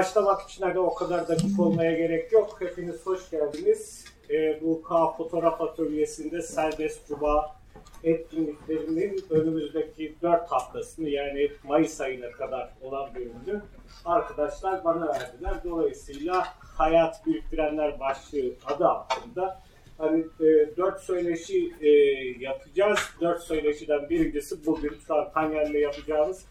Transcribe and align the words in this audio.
Ama 0.00 0.06
başlamak 0.06 0.42
için 0.42 0.64
hani 0.64 0.78
o 0.78 0.94
kadar 0.94 1.28
dakik 1.28 1.60
olmaya 1.60 1.92
gerek 1.92 2.32
yok. 2.32 2.56
Hepiniz 2.60 3.06
hoş 3.06 3.30
geldiniz. 3.30 4.04
Ee, 4.30 4.60
bu 4.62 4.82
K 4.82 5.12
Fotoğraf 5.12 5.60
Atölyesi'nde 5.60 6.42
serbest 6.42 7.08
cuma 7.08 7.56
etkinliklerinin 8.04 9.24
önümüzdeki 9.30 10.14
4 10.22 10.52
haftasını 10.52 11.08
yani 11.08 11.50
Mayıs 11.64 12.00
ayına 12.00 12.30
kadar 12.30 12.70
olan 12.82 13.14
bölümünü 13.14 13.62
arkadaşlar 14.04 14.84
bana 14.84 15.08
verdiler. 15.08 15.54
Dolayısıyla 15.64 16.44
Hayat 16.58 17.26
Biriktirenler 17.26 18.00
başlığı 18.00 18.54
adı 18.66 18.88
altında 18.88 19.60
hani 19.98 20.20
e, 20.20 20.76
dört 20.76 21.00
söyleşi 21.00 21.72
e, 21.80 21.88
yapacağız. 22.38 22.98
Dört 23.20 23.42
söyleşiden 23.42 24.08
birincisi 24.08 24.66
bugün 24.66 24.92
Turan 25.06 25.32
Tanyer'le 25.32 25.80
yapacağımız. 25.80 26.44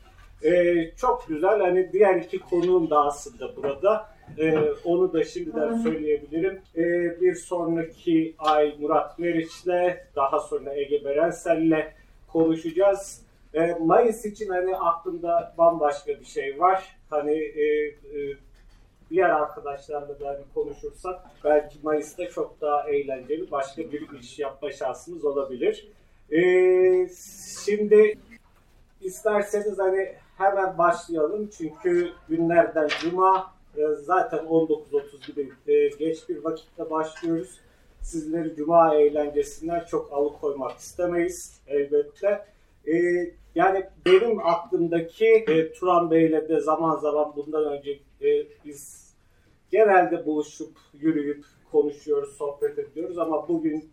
E, 0.43 0.75
çok 0.97 1.27
güzel. 1.27 1.59
Hani 1.59 1.93
diğer 1.93 2.15
iki 2.15 2.39
konuğum 2.39 2.89
da 2.89 3.05
aslında 3.05 3.55
burada. 3.55 4.09
E, 4.37 4.59
onu 4.83 5.13
da 5.13 5.23
şimdiden 5.23 5.77
söyleyebilirim. 5.77 6.61
E, 6.75 6.83
bir 7.21 7.35
sonraki 7.35 8.35
ay 8.39 8.75
Murat 8.79 9.19
Meriç'le, 9.19 9.97
daha 10.15 10.39
sonra 10.39 10.73
Ege 10.75 11.05
Berensel'le 11.05 11.93
konuşacağız. 12.27 13.21
E, 13.53 13.73
Mayıs 13.73 14.25
için 14.25 14.49
hani 14.49 14.77
aklımda 14.77 15.53
bambaşka 15.57 16.19
bir 16.19 16.25
şey 16.25 16.59
var. 16.59 16.95
Hani 17.09 17.37
e, 17.37 17.63
e, 17.87 18.35
diğer 19.09 19.29
arkadaşlarla 19.29 20.19
da 20.19 20.27
hani 20.27 20.43
konuşursak 20.53 21.19
belki 21.43 21.77
Mayıs'ta 21.83 22.29
çok 22.29 22.61
daha 22.61 22.89
eğlenceli 22.89 23.51
başka 23.51 23.91
bir 23.91 24.19
iş 24.19 24.39
yapma 24.39 24.71
şansımız 24.71 25.25
olabilir. 25.25 25.87
Ee, 26.31 27.09
şimdi 27.65 28.17
isterseniz 29.01 29.79
hani 29.79 30.15
hemen 30.39 30.77
başlayalım 30.77 31.49
çünkü 31.57 32.11
günlerden 32.29 32.87
Cuma 33.01 33.53
e, 33.77 33.81
zaten 33.87 34.39
19.30 34.39 35.27
gibi 35.27 35.53
e, 35.67 35.87
geç 35.87 36.29
bir 36.29 36.43
vakitte 36.43 36.89
başlıyoruz. 36.89 37.59
Sizleri 38.01 38.55
Cuma 38.55 38.95
eğlencesinden 38.95 39.85
çok 39.85 40.13
alıkoymak 40.13 40.77
istemeyiz 40.77 41.61
elbette. 41.67 42.45
E, 42.87 42.93
yani 43.55 43.85
benim 44.05 44.47
aklımdaki 44.47 45.45
Turan 45.79 46.11
Bey'le 46.11 46.49
de 46.49 46.59
zaman 46.59 46.97
zaman 46.97 47.33
bundan 47.35 47.65
önce 47.65 47.99
biz 48.65 49.13
genelde 49.71 50.25
buluşup, 50.25 50.77
yürüyüp, 50.93 51.45
konuşuyoruz, 51.71 52.37
sohbet 52.37 52.79
ediyoruz 52.79 53.17
ama 53.17 53.47
bugün 53.47 53.89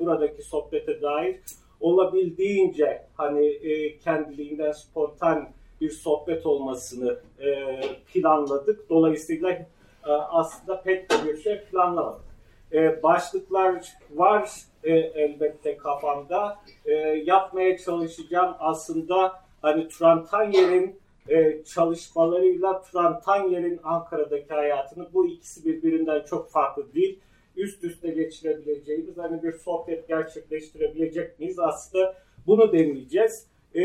buradaki 0.00 0.42
sohbete 0.42 1.02
dair 1.02 1.40
olabildiğince 1.80 3.02
hani 3.16 3.58
kendiliğinden 4.04 4.72
spontan 4.72 5.48
bir 5.80 5.90
sohbet 5.90 6.46
olmasını 6.46 7.18
e, 7.40 7.80
planladık. 8.12 8.90
Dolayısıyla 8.90 9.50
e, 9.50 9.66
aslında 10.12 10.82
pek 10.82 11.10
de 11.10 11.14
bir 11.26 11.42
şey 11.42 11.60
planlamadık. 11.60 12.30
E, 12.72 13.02
başlıklar 13.02 13.86
var 14.14 14.50
e, 14.84 14.92
elbette 14.92 15.76
kafamda. 15.76 16.58
E, 16.84 16.92
yapmaya 17.24 17.78
çalışacağım 17.78 18.54
aslında 18.58 19.42
hani 19.62 19.88
Turan 19.88 20.26
Tanyer'in 20.26 21.00
e, 21.28 21.64
çalışmalarıyla 21.64 22.82
Turan 22.82 23.20
Tanyer'in 23.20 23.80
Ankara'daki 23.84 24.54
hayatını 24.54 25.08
bu 25.14 25.26
ikisi 25.26 25.64
birbirinden 25.64 26.24
çok 26.24 26.50
farklı 26.50 26.94
değil. 26.94 27.18
Üst 27.56 27.84
üste 27.84 28.10
geçirebileceğimiz 28.10 29.18
hani 29.18 29.42
bir 29.42 29.52
sohbet 29.52 30.08
gerçekleştirebilecek 30.08 31.40
miyiz? 31.40 31.58
Aslında 31.58 32.14
bunu 32.46 32.72
deneyeceğiz. 32.72 33.46
E, 33.74 33.82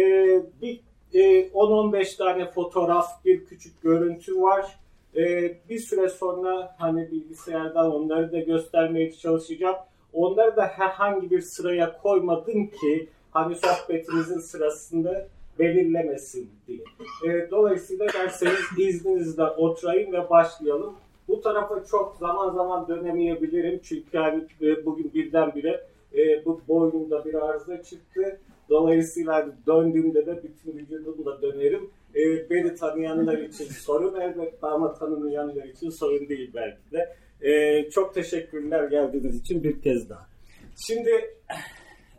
bir 0.62 0.80
e, 1.16 1.50
10-15 1.54 2.18
tane 2.18 2.52
fotoğraf, 2.52 3.26
bir 3.26 3.46
küçük 3.46 3.82
görüntü 3.82 4.42
var. 4.42 4.80
E, 5.16 5.54
bir 5.70 5.80
süre 5.80 6.10
sonra 6.10 6.76
hani 6.80 7.12
bilgisayardan 7.12 7.92
onları 7.92 8.32
da 8.32 8.40
göstermeye 8.40 9.12
çalışacağım. 9.12 9.76
Onları 10.14 10.56
da 10.56 10.66
herhangi 10.66 11.32
bir 11.32 11.42
sıraya 11.42 12.02
koymadım 12.02 12.68
ki 12.68 13.08
hani 13.32 13.56
sohbetimizin 13.56 14.40
sırasında 14.40 15.28
belirlemesin 15.60 16.50
diye. 16.68 16.80
E, 17.26 17.52
dolayısıyla 17.52 18.08
derseniz 18.14 18.60
izninizle 18.78 19.44
oturayım 19.44 20.14
ve 20.14 20.30
başlayalım. 20.30 20.94
Bu 21.28 21.42
tarafa 21.42 21.86
çok 21.86 22.16
zaman 22.20 22.50
zaman 22.50 22.88
dönemeyebilirim 22.88 23.80
çünkü 23.84 24.18
hani 24.18 24.44
e, 24.62 24.86
bugün 24.86 25.14
birdenbire 25.14 25.84
e, 26.18 26.46
bu 26.46 26.62
boynumda 26.68 27.26
bir 27.26 27.34
arıza 27.34 27.84
çıktı. 27.84 28.40
Dolayısıyla 28.70 29.34
hani 29.34 29.54
döndüğümde 29.68 30.26
de 30.26 30.44
bütün 30.44 30.78
vücudumla 30.78 31.42
dönerim. 31.42 31.90
E, 32.16 32.50
beni 32.50 32.76
tanıyanlar 32.76 33.38
için 33.38 33.66
sorun 33.66 34.22
elbette 34.22 34.68
ama 34.68 34.94
tanımayanlar 34.94 35.64
için 35.64 35.90
sorun 35.90 36.30
değil 36.30 36.52
belki 36.56 36.92
de. 36.92 37.16
E, 37.42 37.90
çok 37.90 38.14
teşekkürler 38.14 38.84
geldiğiniz 38.84 39.40
için 39.40 39.64
bir 39.64 39.82
kez 39.82 40.10
daha. 40.10 40.28
Şimdi 40.76 41.12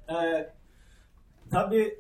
e, 0.09 0.17
tabii 1.51 1.97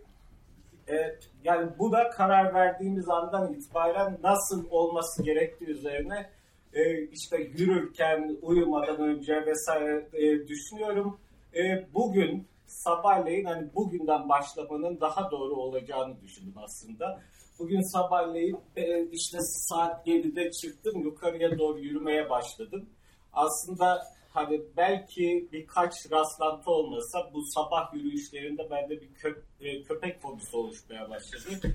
Evet, 0.88 1.30
yani 1.44 1.70
bu 1.78 1.92
da 1.92 2.10
karar 2.10 2.54
verdiğimiz 2.54 3.08
andan 3.08 3.52
itibaren 3.52 4.18
nasıl 4.22 4.70
olması 4.70 5.22
gerektiği 5.22 5.64
üzerine 5.64 6.30
e, 6.74 7.02
işte 7.02 7.36
yürürken, 7.36 8.36
uyumadan 8.42 9.00
önce 9.00 9.46
vesaire 9.46 10.06
e, 10.12 10.48
düşünüyorum. 10.48 11.18
E, 11.56 11.86
bugün 11.94 12.48
sabahleyin 12.66 13.44
hani 13.44 13.74
bugünden 13.74 14.28
başlamanın 14.28 15.00
daha 15.00 15.30
doğru 15.30 15.54
olacağını 15.54 16.20
düşündüm 16.20 16.54
aslında. 16.56 17.22
Bugün 17.58 17.92
sabahleyin 17.92 18.58
e, 18.76 19.06
işte 19.06 19.38
saat 19.40 20.06
7'de 20.06 20.50
çıktım 20.50 21.00
yukarıya 21.00 21.58
doğru 21.58 21.78
yürümeye 21.78 22.30
başladım. 22.30 22.86
Aslında 23.32 24.02
hani 24.30 24.60
belki 24.76 25.48
birkaç 25.52 26.12
rastlantı 26.12 26.70
olmasa 26.70 27.30
bu 27.34 27.42
sabah 27.54 27.94
yürüyüşlerinde 27.94 28.70
bende 28.70 29.00
bir 29.00 29.14
kö, 29.14 29.34
e, 29.60 29.82
köpek 29.82 30.20
fobisi 30.20 30.56
oluşmaya 30.56 31.10
başladı. 31.10 31.72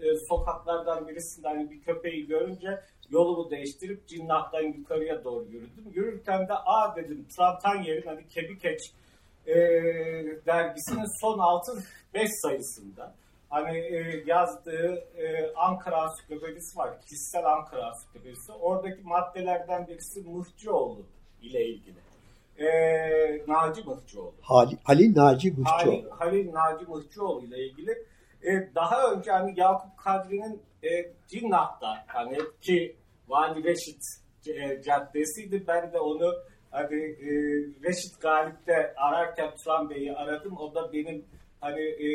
E, 0.00 0.06
sokaklardan 0.28 1.08
birisinde 1.08 1.48
hani 1.48 1.70
bir 1.70 1.80
köpeği 1.80 2.26
görünce 2.26 2.80
yolumu 3.10 3.50
değiştirip 3.50 4.08
Cinnah'tan 4.08 4.62
yukarıya 4.62 5.24
doğru 5.24 5.44
yürüdüm. 5.44 5.84
Yürürken 5.94 6.48
de 6.48 6.54
a 6.54 6.96
dedim 6.96 7.26
Trabzon 7.36 7.84
hani 8.04 8.28
Kebikeç 8.28 8.92
e, 9.48 9.56
dergisinin 10.46 11.20
son 11.20 11.38
6 11.38 11.84
5 12.14 12.30
sayısında 12.42 13.14
hani 13.50 13.78
e, 13.78 14.22
yazdığı 14.26 14.94
e, 15.16 15.52
Ankara 15.56 16.02
Ansiklopedisi 16.02 16.78
var. 16.78 17.00
Kişisel 17.00 17.44
Ankara 17.44 17.86
Ansiklopedisi. 17.86 18.52
Oradaki 18.52 19.02
maddelerden 19.02 19.86
birisi 19.86 20.20
Mıhcıoğlu 20.20 21.06
ile 21.42 21.64
ilgili. 21.64 21.98
Ee, 22.58 23.42
Naci 23.48 23.82
Mıhçıoğlu. 23.82 24.34
Halil, 24.40 24.76
Halil 24.84 25.16
Naci 25.16 25.50
Mıhçıoğlu. 25.50 25.74
Halil, 25.74 26.08
Halil 26.10 26.52
Naci 26.52 26.84
Mıhçıoğlu 26.84 27.44
ile 27.44 27.66
ilgili. 27.66 27.90
Ee, 28.42 28.74
daha 28.74 29.12
önce 29.12 29.30
hani 29.30 29.60
Yakup 29.60 29.96
Kadri'nin 29.96 30.62
e, 30.82 30.88
Cinnah'ta 31.28 32.04
hani 32.06 32.38
ki 32.60 32.96
Vali 33.28 33.64
Reşit 33.64 34.02
e, 34.46 34.82
caddesiydi. 34.82 35.64
Ben 35.66 35.92
de 35.92 36.00
onu 36.00 36.34
hani 36.70 36.96
e, 36.96 37.30
Reşit 37.82 38.20
Galip'te 38.20 38.94
ararken 38.96 39.50
Turan 39.64 39.90
Bey'i 39.90 40.12
aradım. 40.12 40.56
O 40.56 40.74
da 40.74 40.92
benim 40.92 41.24
hani 41.60 41.80
e, 41.80 42.08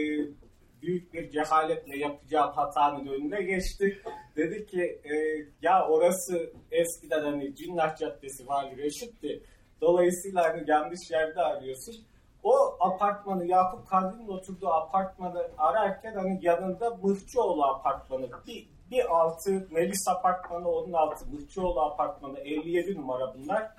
büyük 0.82 1.14
bir 1.14 1.32
cehaletle 1.32 1.98
yapacağım 1.98 2.52
hatanın 2.56 3.08
önüne 3.08 3.42
geçti. 3.42 4.02
Dedi 4.38 4.66
ki 4.66 5.02
e, 5.04 5.14
ya 5.62 5.88
orası 5.88 6.54
eskiden 6.72 7.24
hani 7.24 7.56
Cinnah 7.56 7.96
Caddesi 7.96 8.48
Vali 8.48 8.78
Reşit'ti. 8.78 9.44
Dolayısıyla 9.82 10.44
hani 10.44 10.64
yanlış 10.68 11.12
yerde 11.12 11.42
arıyorsun. 11.42 11.96
O 12.44 12.78
apartmanı 12.80 13.46
Yakup 13.46 13.88
Kadri'nin 13.88 14.28
oturduğu 14.28 14.68
apartmanı 14.68 15.48
ararken 15.58 16.14
hani 16.14 16.40
yanında 16.42 16.90
Mırçıoğlu 16.90 17.64
apartmanı 17.66 18.30
bir, 18.48 18.70
bir 18.92 19.16
altı 19.16 19.68
Melis 19.72 20.08
apartmanı 20.08 20.70
onun 20.70 20.94
altı 20.94 21.26
Mırçıoğlu 21.26 21.82
apartmanı 21.82 22.40
57 22.40 22.96
numara 22.96 23.34
bunlar. 23.36 23.72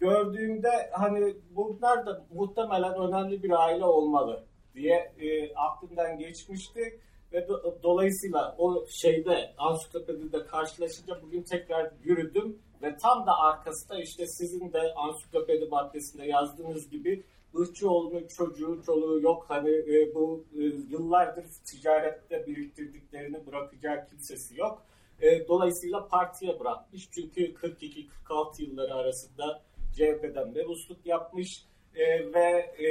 Gördüğümde 0.00 0.90
hani 0.92 1.36
bunlar 1.50 2.06
da 2.06 2.26
muhtemelen 2.34 2.94
önemli 2.94 3.42
bir 3.42 3.50
aile 3.50 3.84
olmalı 3.84 4.44
diye 4.74 5.12
e, 5.18 5.54
aklımdan 5.54 6.18
geçmişti 6.18 7.00
ve 7.32 7.48
do, 7.48 7.78
dolayısıyla 7.82 8.54
o 8.58 8.86
şeyde 9.02 9.54
ansiklopedide 9.58 10.46
karşılaşınca 10.46 11.22
bugün 11.22 11.42
tekrar 11.42 11.92
yürüdüm 12.04 12.58
ve 12.82 12.96
tam 12.96 13.26
da 13.26 13.38
arkasında 13.38 13.98
işte 14.00 14.26
sizin 14.26 14.72
de 14.72 14.94
ansiklopedi 14.94 15.66
maddesinde 15.70 16.26
yazdığınız 16.26 16.90
gibi 16.90 17.24
Ihçıoğlu'nun 17.62 18.26
çocuğu, 18.26 18.82
çoluğu 18.86 19.20
yok. 19.20 19.44
Hani 19.48 19.70
e, 19.70 20.14
bu 20.14 20.44
e, 20.58 20.62
yıllardır 20.62 21.44
ticarette 21.64 22.46
biriktirdiklerini 22.46 23.46
bırakacağı 23.46 24.06
kimsesi 24.08 24.60
yok. 24.60 24.82
E, 25.20 25.48
dolayısıyla 25.48 26.08
partiye 26.08 26.60
bırakmış. 26.60 27.08
Çünkü 27.10 27.54
42-46 27.54 28.62
yılları 28.62 28.94
arasında 28.94 29.62
CHP'den 29.96 30.48
mebusluk 30.48 31.06
yapmış. 31.06 31.64
E, 31.94 32.32
ve 32.32 32.48
e, 32.84 32.88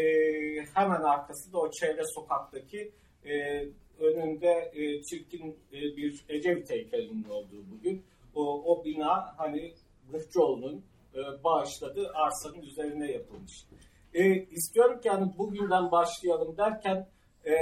hemen 0.73 1.01
arkasında 1.01 1.57
o 1.57 1.71
çevre 1.71 2.01
sokaktaki 2.15 2.91
e, 3.25 3.65
önünde 3.99 4.71
e, 4.73 5.03
çirkin 5.03 5.59
e, 5.73 5.97
bir 5.97 6.25
Ecevit 6.29 6.69
heykelinin 6.69 7.29
olduğu 7.29 7.63
bugün 7.71 8.03
o, 8.35 8.63
o 8.63 8.85
bina 8.85 9.33
hani 9.37 9.73
Gırçoğlu'nun 10.11 10.83
e, 11.15 11.43
bağışladığı 11.43 12.11
arsanın 12.13 12.61
üzerine 12.61 13.11
yapılmış. 13.11 13.65
E, 14.13 14.35
istiyorum 14.35 15.01
ki 15.01 15.09
hani 15.09 15.37
bugünden 15.37 15.91
başlayalım 15.91 16.57
derken 16.57 17.07
e, 17.45 17.55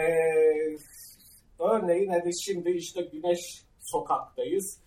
örneğin 1.59 2.09
hani 2.09 2.43
şimdi 2.45 2.69
işte 2.69 3.01
Güneş 3.01 3.39
Sokak'tayız 3.79 4.79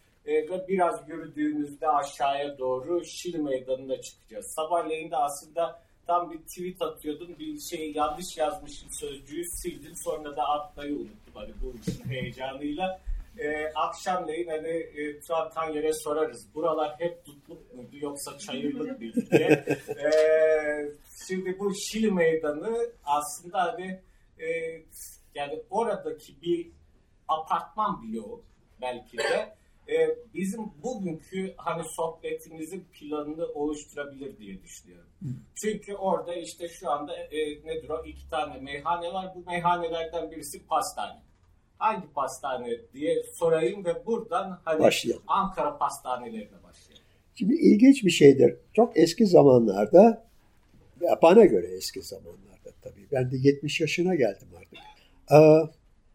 biraz 0.69 1.09
yürüdüğümüzde 1.09 1.89
aşağıya 1.89 2.59
doğru 2.59 3.05
Şili 3.05 3.39
Meydanı'na 3.39 4.01
çıkacağız. 4.01 4.55
Sabahleyin 4.57 5.11
de 5.11 5.17
aslında 5.17 5.83
tam 6.07 6.31
bir 6.31 6.39
tweet 6.39 6.83
atıyordum. 6.83 7.39
Bir 7.39 7.61
şey 7.61 7.93
yanlış 7.93 8.37
yazmışım 8.37 8.89
sözcüğü 9.01 9.43
sildim. 9.45 9.93
Sonra 10.05 10.37
da 10.37 10.43
atmayı 10.43 10.95
unuttum 10.95 11.35
hani 11.35 11.53
bu 11.63 11.75
işin 11.81 12.11
heyecanıyla. 12.11 13.01
Ee, 13.39 13.73
akşamleyin 13.75 14.49
hani 14.49 14.69
e, 14.69 15.21
Tuğan 15.21 15.73
yere 15.73 15.93
sorarız. 15.93 16.55
Buralar 16.55 16.95
hep 16.99 17.25
tutluk 17.25 17.75
muydu 17.75 17.97
yoksa 18.01 18.39
çayırlık 18.39 19.01
mıydı 19.01 19.27
diye. 19.31 19.49
ee, 19.89 20.89
şimdi 21.29 21.59
bu 21.59 21.75
Şili 21.75 22.11
Meydanı 22.11 22.91
aslında 23.05 23.63
hani 23.63 24.01
e, 24.39 24.47
yani 25.35 25.63
oradaki 25.71 26.43
bir 26.43 26.71
apartman 27.29 28.03
bloğu 28.03 28.43
belki 28.81 29.19
de 29.19 29.57
e, 29.89 30.17
bizim 30.35 30.61
bugünkü 30.83 31.55
hani 31.57 31.85
sohbetimizin 31.85 32.85
planını 32.93 33.47
oluşturabilir 33.47 34.39
diye 34.39 34.63
düşünüyorum. 34.63 35.11
Hı. 35.23 35.29
Çünkü 35.55 35.95
orada 35.95 36.35
işte 36.35 36.69
şu 36.69 36.91
anda 36.91 37.17
e, 37.17 37.39
nedir 37.65 37.89
o 37.89 38.05
iki 38.07 38.31
tane 38.31 38.61
meyhane 38.61 39.13
var. 39.13 39.33
Bu 39.35 39.51
meyhanelerden 39.51 40.31
birisi 40.31 40.67
pastane. 40.67 41.23
Hangi 41.79 42.13
pastane 42.13 42.81
diye 42.95 43.23
sorayım 43.33 43.85
ve 43.85 44.07
buradan 44.07 44.61
hani 44.65 44.81
başlayalım. 44.81 45.23
Ankara 45.27 45.79
pastanelerine 45.79 46.63
başlayalım. 46.63 47.07
Şimdi 47.35 47.55
ilginç 47.55 48.05
bir 48.05 48.11
şeydir. 48.11 48.57
Çok 48.73 48.97
eski 48.97 49.27
zamanlarda 49.27 50.27
bana 51.23 51.45
göre 51.45 51.67
eski 51.67 52.03
zamanlarda 52.03 52.71
tabii. 52.83 53.07
Ben 53.13 53.31
de 53.31 53.37
70 53.37 53.81
yaşına 53.81 54.15
geldim 54.15 54.49
artık. 54.57 54.79
Ee, 55.33 55.71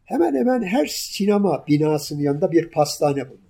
hemen 0.06 0.36
hemen 0.36 0.64
her 0.64 0.86
sinema 0.86 1.68
binasının 1.68 2.22
yanında 2.22 2.52
bir 2.52 2.72
pastane 2.72 3.30
bulunur. 3.30 3.41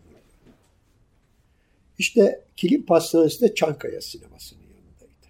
İşte 2.01 2.41
Kilim 2.55 2.85
Pastanesi 2.85 3.41
de 3.41 3.55
Çankaya 3.55 4.01
sinemasının 4.01 4.61
yanındaydı. 4.61 5.27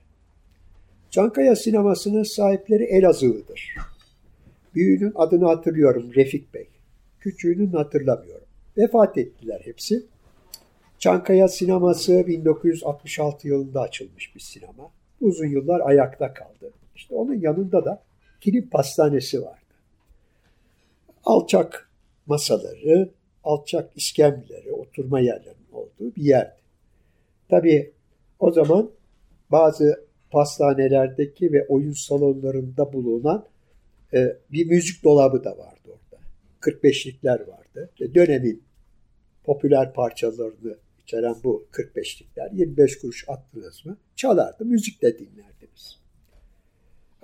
Çankaya 1.09 1.55
sinemasının 1.55 2.23
sahipleri 2.23 2.83
Elazığlıdır. 2.83 3.75
Büyüğünün 4.75 5.11
adını 5.15 5.45
hatırlıyorum 5.45 6.13
Refik 6.15 6.53
Bey. 6.53 6.67
Küçüğünün 7.19 7.71
hatırlamıyorum. 7.71 8.47
Vefat 8.77 9.17
ettiler 9.17 9.61
hepsi. 9.63 10.05
Çankaya 10.99 11.47
sineması 11.47 12.27
1966 12.27 13.47
yılında 13.47 13.81
açılmış 13.81 14.35
bir 14.35 14.39
sinema. 14.39 14.91
Uzun 15.21 15.47
yıllar 15.47 15.79
ayakta 15.79 16.33
kaldı. 16.33 16.71
İşte 16.95 17.15
onun 17.15 17.39
yanında 17.39 17.85
da 17.85 18.03
kilim 18.41 18.69
pastanesi 18.69 19.41
vardı. 19.41 19.75
Alçak 21.23 21.89
masaları, 22.25 23.09
alçak 23.43 23.97
iskemleleri, 23.97 24.71
oturma 24.71 25.19
yerlerinin 25.19 25.71
olduğu 25.71 26.15
bir 26.15 26.23
yerdi. 26.23 26.60
Tabii 27.51 27.91
o 28.39 28.51
zaman 28.51 28.91
bazı 29.51 30.05
pastanelerdeki 30.31 31.53
ve 31.53 31.65
oyun 31.67 31.93
salonlarında 31.93 32.93
bulunan 32.93 33.45
e, 34.13 34.37
bir 34.51 34.65
müzik 34.65 35.03
dolabı 35.03 35.43
da 35.43 35.57
vardı 35.57 35.87
orada. 35.87 36.23
45'likler 36.61 37.47
vardı. 37.47 37.89
Ve 38.01 38.15
dönemin 38.15 38.63
popüler 39.43 39.93
parçalarını 39.93 40.77
içeren 41.01 41.35
bu 41.43 41.65
45'likler 41.71 42.55
25 42.55 42.99
kuruş 42.99 43.25
attınız 43.27 43.85
mı 43.85 43.97
çalardı. 44.15 44.65
Müzik 44.65 45.01
de 45.01 45.19
dinlerdiniz. 45.19 46.01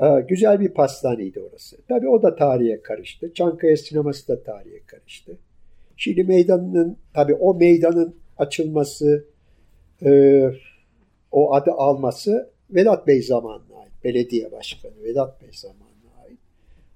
Ee, 0.01 0.25
güzel 0.27 0.59
bir 0.59 0.69
pastaneydi 0.69 1.39
orası. 1.39 1.77
Tabii 1.87 2.09
o 2.09 2.23
da 2.23 2.35
tarihe 2.35 2.81
karıştı. 2.81 3.33
Çankaya 3.33 3.77
sineması 3.77 4.27
da 4.27 4.43
tarihe 4.43 4.79
karıştı. 4.85 5.37
Şimdi 5.97 6.23
meydanının, 6.23 6.97
tabii 7.13 7.33
o 7.33 7.55
meydanın 7.55 8.15
açılması, 8.37 9.25
e, 10.05 10.43
o 11.31 11.53
adı 11.53 11.71
alması 11.71 12.49
Vedat 12.69 13.07
Bey 13.07 13.21
zamanına 13.21 13.77
ait. 13.79 13.91
Belediye 14.03 14.51
Başkanı 14.51 15.03
Vedat 15.03 15.41
Bey 15.41 15.49
zamanına 15.53 16.23
ait. 16.23 16.39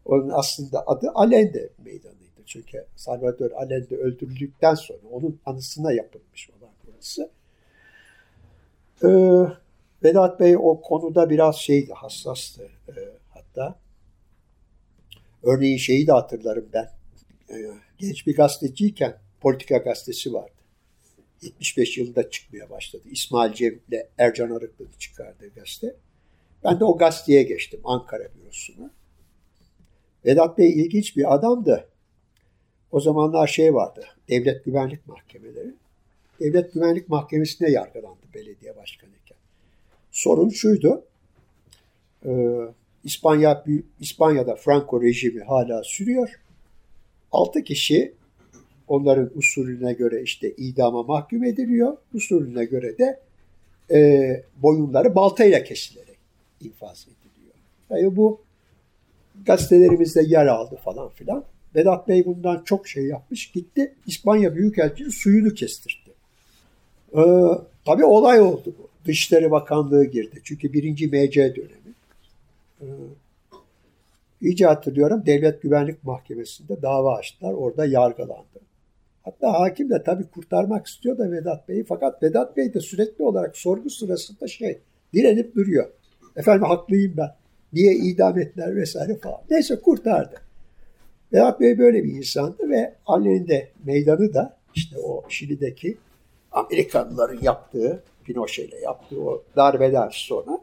Onun 0.05 0.29
aslında 0.29 0.87
adı 0.87 1.11
Allende 1.13 1.69
Meydanı'ydı. 1.85 2.41
Çünkü 2.45 2.85
Salvador 2.95 3.51
Allende 3.51 3.97
öldürüldükten 3.97 4.75
sonra 4.75 4.99
onun 5.11 5.39
anısına 5.45 5.91
yapılmış 5.91 6.49
olan 6.49 6.71
burası. 6.87 7.29
Ee, 9.03 9.07
Vedat 10.03 10.39
Bey 10.39 10.57
o 10.57 10.81
konuda 10.81 11.29
biraz 11.29 11.55
şeydi, 11.55 11.93
hassastı 11.93 12.63
e, 12.63 12.93
hatta. 13.29 13.79
Örneğin 15.43 15.77
şeyi 15.77 16.07
de 16.07 16.11
hatırlarım 16.11 16.69
ben. 16.73 16.89
E, 17.49 17.55
genç 17.97 18.27
bir 18.27 18.35
gazeteciyken 18.35 19.17
politika 19.41 19.77
gazetesi 19.77 20.33
vardı. 20.33 20.60
75 21.41 21.97
yılında 21.97 22.29
çıkmaya 22.29 22.69
başladı. 22.69 23.03
İsmail 23.11 23.53
Cem 23.53 23.79
ile 23.89 24.09
Ercan 24.17 24.49
Arıklı'nın 24.49 24.91
çıkardığı 24.99 25.49
gazete. 25.55 25.95
Ben 26.63 26.79
de 26.79 26.85
o 26.85 26.97
gazeteye 26.97 27.43
geçtim 27.43 27.79
Ankara 27.83 28.23
bürosuna. 28.35 28.91
Vedat 30.25 30.57
Bey 30.57 30.81
ilginç 30.81 31.17
bir 31.17 31.33
adamdı. 31.33 31.87
O 32.91 32.99
zamanlar 32.99 33.47
şey 33.47 33.73
vardı, 33.73 34.05
devlet 34.29 34.65
güvenlik 34.65 35.07
mahkemeleri. 35.07 35.73
Devlet 36.39 36.73
güvenlik 36.73 37.09
mahkemesine 37.09 37.71
yargılandı 37.71 38.25
belediye 38.33 38.77
başkanıyken. 38.77 39.37
Sorun 40.11 40.49
şuydu, 40.49 41.05
e, 42.25 42.31
İspanya, 43.03 43.65
İspanya'da 43.99 44.55
Franco 44.55 45.01
rejimi 45.01 45.43
hala 45.43 45.83
sürüyor. 45.83 46.39
6 47.31 47.63
kişi 47.63 48.13
onların 48.87 49.29
usulüne 49.35 49.93
göre 49.93 50.21
işte 50.21 50.51
idama 50.51 51.03
mahkum 51.03 51.43
ediliyor. 51.43 51.97
Usulüne 52.13 52.65
göre 52.65 52.97
de 52.97 53.19
e, 53.91 54.43
boyunları 54.57 55.15
baltayla 55.15 55.63
kesilerek 55.63 56.17
infaz 56.61 57.07
ediliyor. 57.07 57.53
Yani 57.89 58.15
bu 58.15 58.41
gazetelerimizde 59.45 60.21
yer 60.21 60.45
aldı 60.45 60.75
falan 60.83 61.09
filan. 61.09 61.43
Vedat 61.75 62.07
Bey 62.07 62.25
bundan 62.25 62.63
çok 62.65 62.87
şey 62.87 63.05
yapmış. 63.05 63.51
Gitti 63.51 63.93
İspanya 64.07 64.55
Büyükelçisi 64.55 65.11
suyunu 65.11 65.53
kestirdi. 65.53 66.09
Ee, 67.17 67.21
tabii 67.85 68.05
olay 68.05 68.39
oldu 68.39 68.73
bu. 68.79 68.89
Dışişleri 69.05 69.51
Bakanlığı 69.51 70.05
girdi. 70.05 70.41
Çünkü 70.43 70.73
birinci 70.73 71.07
MC 71.07 71.55
dönemi. 71.55 71.93
Ee, 72.81 72.85
iyice 74.41 74.65
hatırlıyorum 74.65 75.23
Devlet 75.25 75.61
Güvenlik 75.61 76.03
Mahkemesi'nde 76.03 76.81
dava 76.81 77.15
açtılar. 77.15 77.53
Orada 77.53 77.85
yargılandı. 77.85 78.59
Hatta 79.31 79.59
hakim 79.59 79.89
de 79.89 80.03
tabii 80.03 80.23
kurtarmak 80.23 80.87
istiyor 80.87 81.17
da 81.17 81.31
Vedat 81.31 81.69
Bey'i. 81.69 81.83
Fakat 81.83 82.23
Vedat 82.23 82.57
Bey 82.57 82.73
de 82.73 82.79
sürekli 82.79 83.23
olarak 83.23 83.57
sorgu 83.57 83.89
sırasında 83.89 84.47
şey 84.47 84.79
direnip 85.13 85.55
duruyor. 85.55 85.91
Efendim 86.35 86.63
haklıyım 86.63 87.13
ben. 87.17 87.29
Niye 87.73 87.95
idam 87.95 88.39
ettiler 88.39 88.75
vesaire 88.75 89.17
falan. 89.17 89.41
Neyse 89.49 89.75
kurtardı. 89.79 90.35
Vedat 91.33 91.59
Bey 91.59 91.77
böyle 91.77 92.03
bir 92.03 92.13
insandı 92.13 92.69
ve 92.69 92.95
Allen'de 93.05 93.71
meydanı 93.83 94.33
da 94.33 94.57
işte 94.75 94.99
o 94.99 95.23
Şili'deki 95.29 95.97
Amerikanlıların 96.51 97.41
yaptığı, 97.41 98.03
Pinochet 98.23 98.69
ile 98.69 98.79
yaptığı 98.79 99.21
o 99.21 99.43
darbeler 99.55 100.09
sonra 100.11 100.59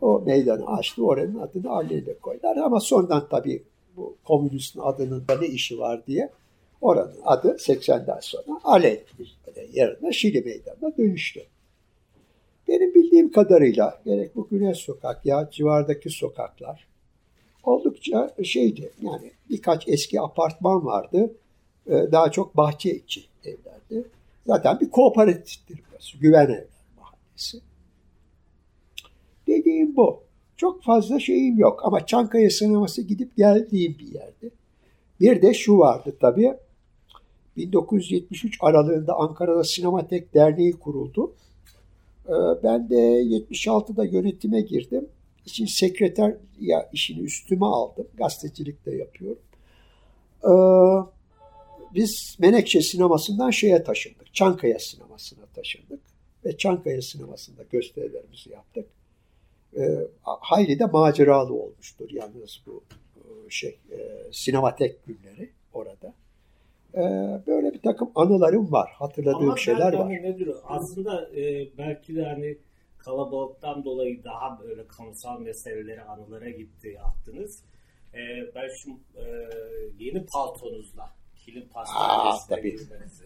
o 0.00 0.22
meydanı 0.26 0.66
açtı. 0.66 1.04
Oranın 1.04 1.38
adını 1.38 1.70
Allen'de 1.70 2.18
koydular. 2.18 2.56
Ama 2.56 2.80
sonradan 2.80 3.28
tabii 3.30 3.62
bu 3.96 4.16
komünistin 4.24 4.80
adının 4.80 5.28
da 5.28 5.38
ne 5.38 5.46
işi 5.46 5.78
var 5.78 6.06
diye 6.06 6.30
Oranın 6.80 7.20
adı 7.24 7.48
80'den 7.48 8.20
sonra 8.20 8.60
Alen 8.64 8.98
yerine 9.72 10.12
Şili 10.12 10.40
Meydanı'na 10.40 10.96
dönüştü. 10.98 11.40
Benim 12.68 12.94
bildiğim 12.94 13.32
kadarıyla 13.32 14.00
gerek 14.04 14.36
bu 14.36 14.48
Güneş 14.48 14.78
Sokak 14.78 15.26
ya 15.26 15.48
civardaki 15.52 16.10
sokaklar 16.10 16.86
oldukça 17.66 18.34
şeydi 18.44 18.90
yani 19.02 19.30
birkaç 19.50 19.88
eski 19.88 20.20
apartman 20.20 20.86
vardı. 20.86 21.34
Ee, 21.86 21.92
daha 22.12 22.30
çok 22.30 22.56
bahçe 22.56 22.90
içi 22.94 23.24
evlerdi. 23.44 24.08
Zaten 24.46 24.80
bir 24.80 24.90
kooperatiftir 24.90 25.80
burası. 25.90 26.18
Güven 26.18 26.66
Mahallesi. 27.00 27.60
Dediğim 29.46 29.96
bu. 29.96 30.20
Çok 30.56 30.82
fazla 30.82 31.20
şeyim 31.20 31.58
yok 31.58 31.80
ama 31.84 32.06
Çankaya 32.06 32.50
sineması 32.50 33.02
gidip 33.02 33.36
geldiğim 33.36 33.96
bir 33.98 34.14
yerdi. 34.14 34.50
Bir 35.20 35.42
de 35.42 35.54
şu 35.54 35.78
vardı 35.78 36.16
tabii. 36.20 36.54
1973 37.56 38.58
aralığında 38.60 39.14
Ankara'da 39.14 39.64
Sinematek 39.64 40.34
Derneği 40.34 40.72
kuruldu. 40.72 41.32
Ee, 42.28 42.32
ben 42.62 42.90
de 42.90 43.22
76'da 43.22 44.04
yönetime 44.04 44.60
girdim. 44.60 45.08
İçin 45.46 45.66
sekreter 45.66 46.36
ya 46.60 46.90
işini 46.92 47.20
üstüme 47.20 47.66
aldım. 47.66 48.06
Gazetecilik 48.14 48.86
de 48.86 48.96
yapıyorum. 48.96 49.42
Ee, 50.44 50.54
biz 51.94 52.36
Menekşe 52.38 52.80
sinemasından 52.80 53.50
şeye 53.50 53.84
taşındık. 53.84 54.34
Çankaya 54.34 54.78
sinemasına 54.78 55.46
taşındık. 55.54 56.00
Ve 56.44 56.56
Çankaya 56.56 57.02
sinemasında 57.02 57.62
gösterilerimizi 57.70 58.50
yaptık. 58.50 58.86
E, 59.76 60.08
hayli 60.22 60.78
de 60.78 60.86
maceralı 60.86 61.54
olmuştur 61.54 62.10
yalnız 62.10 62.60
bu 62.66 62.82
e, 63.16 63.50
şey 63.50 63.78
e, 63.90 63.98
sinematek 64.32 65.06
günleri 65.06 65.50
orada. 65.72 66.14
E, 66.94 67.00
böyle 67.46 67.72
bir 67.72 67.82
takım 67.82 68.10
anılarım 68.14 68.72
var. 68.72 68.90
Hatırladığım 68.98 69.48
Ama 69.48 69.56
şeyler 69.56 69.92
var. 69.92 70.02
Hani 70.02 70.22
nedir 70.22 70.46
o? 70.46 70.54
Aslında 70.64 71.30
e, 71.36 71.68
belki 71.78 72.16
de 72.16 72.24
hani 72.24 72.58
kalabalıktan 72.98 73.84
dolayı 73.84 74.24
daha 74.24 74.60
böyle 74.62 74.86
kamusal 74.86 75.40
meseleleri 75.40 76.02
anılara 76.02 76.50
gitti 76.50 76.88
yaptınız. 76.88 77.62
E, 78.14 78.18
ben 78.54 78.68
şu 78.68 78.90
e, 78.90 79.24
yeni 79.98 80.26
paltonuzla 80.26 81.10
kilim 81.44 81.68
Aa, 81.74 81.84
pastanesine 81.84 82.56
tabii. 82.56 82.76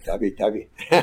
Tabii 0.07 0.37
tabii. 0.37 0.69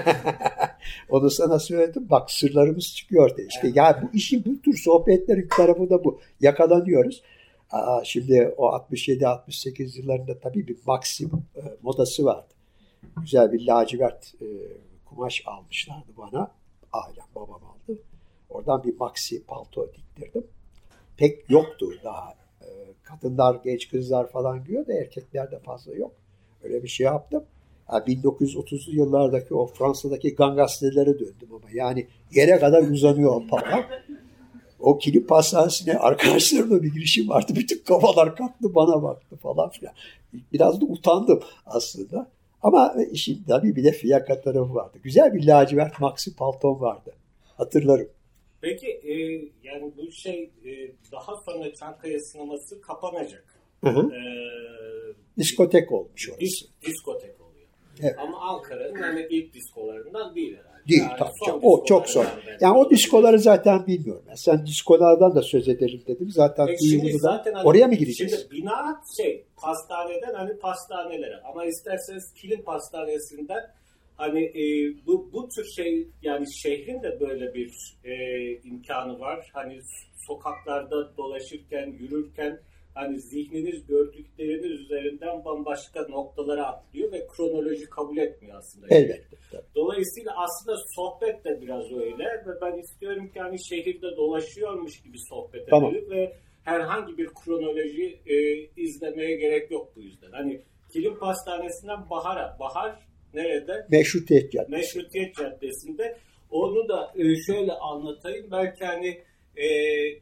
Onu 1.10 1.30
sana 1.30 1.60
söyledim. 1.60 2.08
Bak 2.10 2.32
sırlarımız 2.32 2.96
çıkıyor 2.96 3.26
ortaya. 3.26 3.48
İşte 3.48 3.72
ya 3.76 4.02
bu 4.04 4.18
işin 4.18 4.46
bu 4.46 4.62
tür 4.62 4.78
sohbetlerin 4.78 5.48
tarafı 5.48 5.90
da 5.90 6.04
bu. 6.04 6.20
Yakalanıyoruz. 6.40 7.24
Aa, 7.72 8.04
şimdi 8.04 8.54
o 8.58 8.70
67-68 8.70 10.00
yıllarında 10.00 10.40
tabii 10.40 10.68
bir 10.68 10.78
Maxim 10.86 11.32
e, 11.56 11.62
modası 11.82 12.26
vardı. 12.26 12.55
Güzel 13.22 13.52
bir 13.52 13.68
lacivert 13.68 14.34
e, 14.42 14.46
kumaş 15.06 15.44
almışlardı 15.46 16.12
bana. 16.18 16.52
Ailem 16.94 17.26
babam 17.36 17.62
aldı. 17.64 18.00
Oradan 18.50 18.84
bir 18.84 18.98
maxi 18.98 19.44
palto 19.44 19.88
diktirdim. 19.94 20.48
Pek 21.18 21.50
yoktu 21.50 21.92
daha. 22.04 22.34
E, 22.62 22.68
kadınlar, 23.04 23.56
genç 23.64 23.90
kızlar 23.90 24.30
falan 24.30 24.64
giyiyor 24.64 24.88
erkeklerde 24.88 25.60
fazla 25.60 25.96
yok. 25.96 26.12
Öyle 26.64 26.84
bir 26.84 26.88
şey 26.88 27.06
yaptım. 27.06 27.44
Ha, 27.86 27.98
1930'lu 27.98 28.96
yıllardaki 28.96 29.56
o 29.56 29.68
Fransa'daki 29.68 30.36
gangasterlere 30.36 31.20
döndüm 31.20 31.50
ama 31.50 31.68
yani 31.74 32.08
yere 32.32 32.60
kadar 32.60 32.84
uzanıyor 32.84 33.36
o 33.36 33.48
papa. 33.48 33.86
O 34.80 34.98
kilim 34.98 35.28
pastanesine 35.28 35.98
arkadaşlarımla 35.98 36.84
bir 36.84 36.94
girişim 36.94 37.30
vardı. 37.30 37.54
Bütün 37.56 37.84
kafalar 37.84 38.36
kalktı 38.36 38.76
bana 38.76 39.04
baktı 39.04 39.36
falan 39.36 39.70
filan. 39.70 39.94
Biraz 40.54 40.82
da 40.82 40.86
utandım 40.86 41.40
aslında. 41.66 42.28
Ama 42.62 42.96
işin 43.12 43.44
tabii 43.48 43.76
bir 43.76 43.84
de 43.84 43.92
fiyaka 43.92 44.42
tarafı 44.42 44.76
vardı. 44.76 44.98
Güzel 45.04 45.34
bir 45.34 45.48
lacivert 45.48 46.00
maxi 46.00 46.36
palton 46.36 46.80
vardı. 46.82 47.14
Hatırlarım. 47.58 48.08
Peki 48.62 48.88
e, 48.88 49.14
yani 49.64 49.92
bu 49.98 50.12
şey 50.12 50.44
e, 50.66 50.92
daha 51.12 51.36
sonra 51.46 51.74
Çankaya 51.74 52.20
sineması 52.20 52.82
kapanacak. 52.82 53.46
Hı 53.84 53.90
hı. 53.90 54.12
E, 54.16 54.20
Diskotek 55.38 55.92
olmuş 55.92 56.30
orası. 56.30 56.42
dis, 56.42 56.66
diskotek. 56.86 57.36
Evet. 58.02 58.16
Ama 58.20 58.40
Ankara'nın 58.40 59.02
hani 59.02 59.28
ilk 59.30 59.54
diskolarından 59.54 60.36
değil 60.36 60.58
herhalde. 60.58 60.88
Değil 60.88 61.02
Yani 61.02 61.20
tabii 61.20 61.46
canım. 61.46 61.60
O 61.64 61.86
çok 61.86 62.10
zor. 62.10 62.26
belki. 62.48 62.64
Yani 62.64 62.78
o 62.78 62.90
diskoları 62.90 63.40
zaten 63.40 63.88
bilmiyorum. 63.88 64.24
Yani 64.28 64.38
sen 64.38 64.66
diskolardan 64.66 65.36
da 65.36 65.42
söz 65.42 65.70
edelim 65.70 66.02
dedim. 66.08 66.30
Zaten 66.30 66.68
E 66.68 66.78
şimdi 66.78 67.14
zaten 67.14 67.54
hani 67.54 67.68
oraya 67.68 67.88
mı 67.88 67.96
gireceğiz? 67.96 68.40
Şimdi 68.42 68.62
bina 68.62 69.02
şey 69.18 69.46
pastaneden 69.58 70.34
hani 70.34 70.58
pastanelere 70.58 71.42
ama 71.52 71.66
isterseniz 71.66 72.34
kilim 72.34 72.64
pastanesinden 72.64 73.72
hani 74.18 74.44
e, 74.44 74.94
bu 75.08 75.30
bu 75.34 75.50
tür 75.50 75.66
şey 75.76 76.08
yani 76.22 76.54
şehrin 76.54 77.04
de 77.04 77.20
böyle 77.20 77.54
bir 77.54 77.98
e, 78.04 78.14
imkanı 78.64 79.20
var. 79.20 79.50
Hani 79.54 79.80
sokaklarda 80.28 81.18
dolaşırken, 81.18 81.86
yürürken 82.00 82.60
hani 82.96 83.22
zihniniz 83.22 83.88
gördükleriniz 83.88 84.82
üzerinden 84.82 85.46
bambaşka 85.46 86.08
noktalara 86.10 86.68
atlıyor 86.68 87.12
ve 87.12 87.28
kronoloji 87.28 87.86
kabul 87.86 88.18
etmiyor 88.18 88.58
aslında. 88.58 88.88
Elbette. 88.90 89.38
Tabii. 89.52 89.64
Dolayısıyla 89.76 90.32
aslında 90.44 90.78
sohbet 90.96 91.46
de 91.46 91.62
biraz 91.62 91.92
öyle 91.92 92.24
ve 92.24 92.62
ben 92.62 92.80
istiyorum 92.80 93.28
ki 93.28 93.40
hani 93.40 93.66
şehirde 93.70 94.16
dolaşıyormuş 94.18 95.02
gibi 95.02 95.18
sohbet 95.30 95.70
Tamam. 95.70 95.92
edelim 95.92 96.10
ve 96.10 96.34
herhangi 96.64 97.18
bir 97.18 97.28
kronoloji 97.28 98.20
e, 98.26 98.36
izlemeye 98.82 99.36
gerek 99.36 99.72
yok 99.72 99.92
bu 99.96 100.02
yüzden. 100.02 100.32
Hani 100.32 100.62
Kilim 100.94 101.20
Pastanesi'nden 101.20 102.10
Bahar'a. 102.10 102.58
Bahar 102.60 103.00
nerede? 103.34 103.86
Meşrutiyet 103.90 104.52
Caddesi. 104.52 104.72
Meşrutiyet 104.72 105.36
Caddesi'nde. 105.36 106.18
Onu 106.52 106.90
da 106.90 107.14
e, 107.16 107.36
şöyle 107.36 107.74
anlatayım. 107.74 108.52
Belki 108.52 108.86
hani 108.86 109.22
e, 109.58 109.68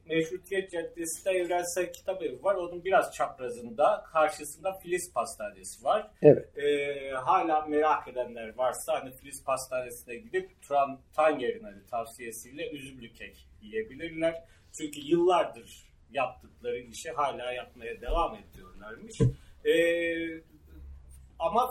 Meşrutiyet 0.05 0.71
Caddesi'nde 0.71 1.31
Evrensel 1.31 1.93
Kitap 1.93 2.23
Evi 2.23 2.43
var. 2.43 2.55
Onun 2.55 2.85
biraz 2.85 3.15
çaprazında 3.15 4.03
karşısında 4.13 4.73
Filiz 4.73 5.13
Pastanesi 5.13 5.83
var. 5.83 6.11
Evet. 6.21 6.57
E, 6.57 7.09
hala 7.11 7.61
merak 7.61 8.07
edenler 8.07 8.57
varsa 8.57 8.93
hani 8.93 9.11
Filiz 9.11 9.43
Pastanesi'ne 9.43 10.15
gidip 10.15 10.61
Turan 10.61 10.99
Tanger'in 11.15 11.63
hani 11.63 11.85
tavsiyesiyle 11.91 12.69
üzümlü 12.69 13.13
kek 13.13 13.47
yiyebilirler. 13.61 14.43
Çünkü 14.77 14.99
yıllardır 14.99 15.93
yaptıkları 16.11 16.79
işi 16.79 17.11
hala 17.11 17.51
yapmaya 17.51 18.01
devam 18.01 18.35
ediyorlarmış. 18.35 19.21
E, 19.65 19.73
ama 21.39 21.69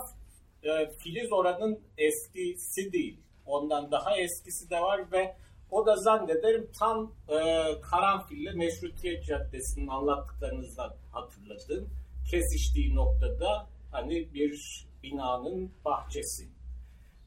e, 0.63 0.89
Filiz 1.03 1.31
oranın 1.31 1.79
eskisi 1.97 2.93
değil. 2.93 3.19
Ondan 3.45 3.91
daha 3.91 4.17
eskisi 4.17 4.69
de 4.69 4.79
var 4.79 5.11
ve 5.11 5.35
o 5.73 5.85
da 5.85 5.95
zannederim 5.95 6.69
tam 6.79 7.11
e, 7.27 7.37
Karanfil'le 7.81 8.53
Meşrutiyet 8.55 9.25
Caddesi'nin 9.25 9.87
anlattıklarınızdan 9.87 10.93
hatırladığım 11.11 11.89
kesiştiği 12.31 12.95
noktada 12.95 13.67
hani 13.91 14.33
bir 14.33 14.85
binanın 15.03 15.71
bahçesi. 15.85 16.47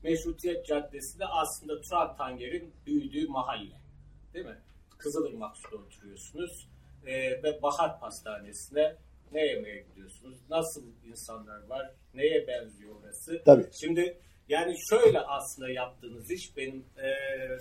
Meşrutiyet 0.03 0.67
Caddesi 0.67 1.19
de 1.19 1.27
aslında 1.27 1.81
Turan 1.81 2.17
Tanger'in 2.17 2.75
büyüdüğü 2.87 3.29
mahalle. 3.29 3.81
Değil 4.35 4.47
mi? 4.47 4.59
Kızılırmak'ta 4.99 5.77
oturuyorsunuz 5.77 6.69
e, 7.07 7.43
ve 7.43 7.63
Bahar 7.63 8.01
Pastanesi'ne 8.01 8.97
ne 9.33 9.47
yemeye 9.47 9.83
gidiyorsunuz? 9.83 10.39
Nasıl 10.51 10.83
insanlar 11.05 11.67
var? 11.67 11.91
Neye 12.15 12.47
benziyor 12.47 12.95
orası? 13.03 13.43
Tabii. 13.45 13.67
Şimdi 13.73 14.19
yani 14.49 14.75
şöyle 14.91 15.21
aslında 15.21 15.71
yaptığınız 15.71 16.31
iş 16.31 16.57
benim 16.57 16.85
e, 16.99 17.09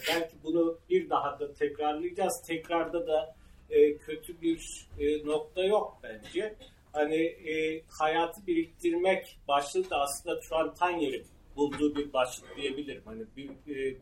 belki 0.10 0.36
bunu 0.44 0.80
bir 0.90 1.10
daha 1.10 1.40
da 1.40 1.54
tekrarlayacağız. 1.54 2.44
Tekrarda 2.48 3.08
da 3.08 3.36
e, 3.70 3.98
kötü 3.98 4.42
bir 4.42 4.88
e, 5.00 5.26
nokta 5.26 5.64
yok 5.64 5.98
bence. 6.04 6.56
Hani 6.92 7.26
e, 7.26 7.84
hayatı 8.00 8.48
biriktirmek 8.48 9.38
başlığı 9.48 9.90
da 9.90 9.98
aslında 10.00 10.40
Turan 10.40 10.74
Tanyer'in 10.74 11.26
bulduğu 11.56 11.96
bir 11.96 12.14
başlık 12.14 12.58
diyebilirim. 12.58 13.02
Hani 13.06 13.24
bir, 13.38 13.50
e, 13.50 13.98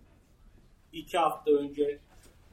iki 0.93 1.17
hafta 1.17 1.51
önce 1.51 1.99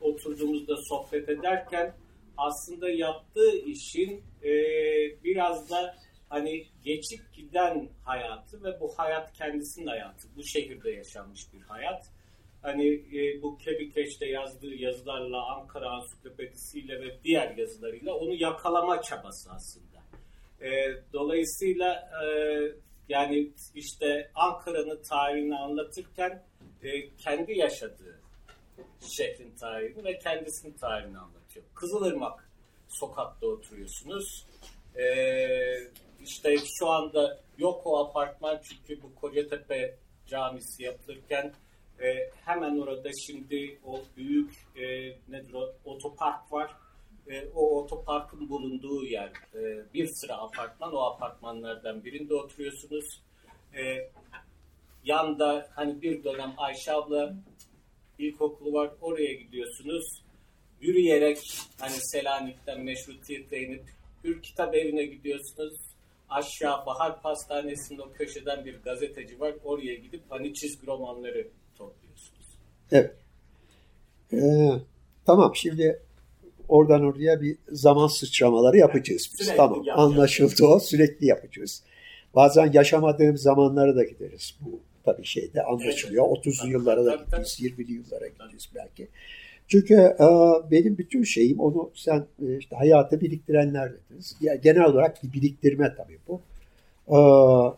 oturduğumuzda 0.00 0.76
sohbet 0.76 1.28
ederken 1.28 1.94
aslında 2.36 2.90
yaptığı 2.90 3.56
işin 3.56 4.24
e, 4.42 4.52
biraz 5.24 5.70
da 5.70 5.96
hani 6.30 6.66
geçip 6.84 7.32
giden 7.32 7.88
hayatı 8.04 8.64
ve 8.64 8.80
bu 8.80 8.92
hayat 8.96 9.32
kendisinin 9.32 9.86
hayatı. 9.86 10.28
Bu 10.36 10.44
şehirde 10.44 10.90
yaşanmış 10.90 11.40
bir 11.52 11.60
hayat. 11.60 12.06
Hani 12.62 12.88
e, 12.88 13.42
bu 13.42 13.58
Kebikeş'te 13.58 14.26
yazdığı 14.26 14.74
yazılarla, 14.74 15.56
Ankara 15.56 15.90
Ansiklopedisiyle 15.90 17.00
ve 17.00 17.22
diğer 17.24 17.56
yazılarıyla 17.56 18.14
onu 18.14 18.34
yakalama 18.34 19.02
çabası 19.02 19.50
aslında. 19.52 20.02
E, 20.60 20.68
dolayısıyla 21.12 22.10
e, 22.24 22.26
yani 23.08 23.52
işte 23.74 24.30
Ankara'nın 24.34 25.02
tarihini 25.02 25.56
anlatırken 25.56 26.42
e, 26.82 27.16
kendi 27.16 27.58
yaşadığı 27.58 28.20
şehrin 29.16 29.54
tarihini 29.60 30.04
ve 30.04 30.18
kendisinin 30.18 30.72
tarihini 30.72 31.18
anlatıyor. 31.18 31.66
Kızılırmak 31.74 32.50
sokakta 32.88 33.46
oturuyorsunuz. 33.46 34.46
Ee, 34.96 35.90
işte 36.24 36.56
şu 36.78 36.88
anda 36.88 37.40
yok 37.58 37.82
o 37.84 37.98
apartman 37.98 38.60
çünkü 38.62 39.02
bu 39.02 39.14
Kocatepe 39.14 39.96
camisi 40.26 40.82
yapılırken 40.82 41.52
e, 42.00 42.30
hemen 42.44 42.78
orada 42.78 43.10
şimdi 43.26 43.78
o 43.86 44.02
büyük 44.16 44.52
e, 44.76 44.86
nedir 45.28 45.52
o 45.54 45.74
otopark 45.84 46.52
var. 46.52 46.70
E, 47.28 47.46
o 47.54 47.82
otoparkın 47.82 48.48
bulunduğu 48.48 49.04
yer 49.04 49.32
e, 49.54 49.92
bir 49.94 50.06
sıra 50.06 50.36
apartman 50.36 50.94
o 50.94 51.00
apartmanlardan 51.00 52.04
birinde 52.04 52.34
oturuyorsunuz. 52.34 53.22
E, 53.74 54.10
yanda 55.04 55.68
hani 55.74 56.02
bir 56.02 56.24
dönem 56.24 56.54
Ayşe 56.56 56.92
abla 56.92 57.34
ilkokulu 58.18 58.72
var 58.72 58.90
oraya 59.00 59.32
gidiyorsunuz. 59.32 60.22
Yürüyerek 60.80 61.38
hani 61.80 61.96
Selanik'ten 62.00 62.80
Meşrutiyet'e 62.80 63.58
inip 63.58 63.84
Hür 64.24 64.42
Kitap 64.42 64.74
Evi'ne 64.74 65.04
gidiyorsunuz. 65.04 65.89
Aşağı 66.30 66.86
Bahar 66.86 67.22
Pastanesi'nin 67.22 67.98
o 67.98 68.12
köşeden 68.12 68.64
bir 68.64 68.82
gazeteci 68.82 69.40
var. 69.40 69.54
Oraya 69.64 69.94
gidip 69.94 70.22
hani 70.28 70.54
çizgi 70.54 70.86
romanları 70.86 71.48
topluyorsunuz. 71.78 72.46
Evet. 72.92 73.16
Ee, 74.32 74.70
tamam 75.26 75.52
şimdi 75.56 76.02
oradan 76.68 77.04
oraya 77.04 77.40
bir 77.40 77.58
zaman 77.68 78.06
sıçramaları 78.06 78.76
yapacağız 78.76 79.28
biz. 79.32 79.38
Sürekli 79.38 79.56
tamam 79.56 79.82
yapacağız. 79.84 79.98
anlaşıldı 79.98 80.66
o 80.66 80.78
sürekli 80.78 81.26
yapacağız. 81.26 81.82
Bazen 82.34 82.72
yaşamadığım 82.72 83.36
zamanlara 83.36 83.96
da 83.96 84.04
gideriz. 84.04 84.58
Bu 84.60 84.80
tabii 85.04 85.24
şeyde 85.24 85.62
anlaşılıyor. 85.62 86.24
30'lu 86.24 86.70
yıllara 86.70 87.04
da 87.04 87.14
gideriz, 87.14 87.60
20'li 87.60 87.92
yıllara 87.92 88.26
gideriz 88.26 88.70
belki. 88.74 89.08
Çünkü 89.70 89.94
e, 89.94 90.26
benim 90.70 90.98
bütün 90.98 91.22
şeyim 91.22 91.60
onu 91.60 91.90
sen 91.94 92.26
e, 92.46 92.56
işte 92.58 92.76
hayatı 92.76 93.20
biriktirenler 93.20 93.92
dediniz. 93.92 94.36
Ya, 94.40 94.54
genel 94.54 94.84
olarak 94.84 95.22
bir 95.22 95.32
biriktirme 95.32 95.94
tabii 95.96 96.18
bu. 96.28 96.40
E, 97.08 97.18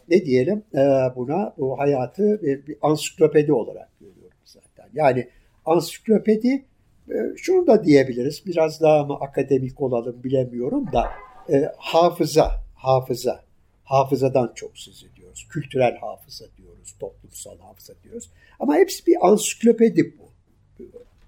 ne 0.08 0.25
diyelim 0.25 0.62
e, 0.75 0.78
buna 1.16 1.54
bu 1.58 1.78
hayatı 1.78 2.42
bir, 2.42 2.66
bir 2.66 2.76
ansiklopedi 2.82 3.52
olarak 3.52 3.88
görüyorum 4.00 4.38
zaten. 4.44 4.88
Yani 4.94 5.28
ansiklopedi 5.66 6.64
e, 7.08 7.14
şunu 7.37 7.66
da 7.66 7.84
diyebiliriz. 7.84 8.42
Biraz 8.46 8.80
daha 8.80 9.04
mı 9.04 9.14
akademik 9.20 9.80
olalım 9.80 10.25
bilemiyorum 10.25 10.87
da 10.92 11.04
e, 11.52 11.72
hafıza, 11.76 12.50
hafıza, 12.75 13.40
hafızadan 13.84 14.52
çok 14.54 14.78
söz 14.78 15.04
ediyoruz. 15.12 15.46
Kültürel 15.50 15.96
hafıza 15.96 16.44
diyoruz, 16.56 16.94
toplumsal 17.00 17.58
hafıza 17.58 17.92
diyoruz. 18.04 18.30
Ama 18.61 18.76
hepsi 18.76 19.06
bir 19.06 19.26
ansiklopedi 19.26 20.14
bu. 20.18 20.22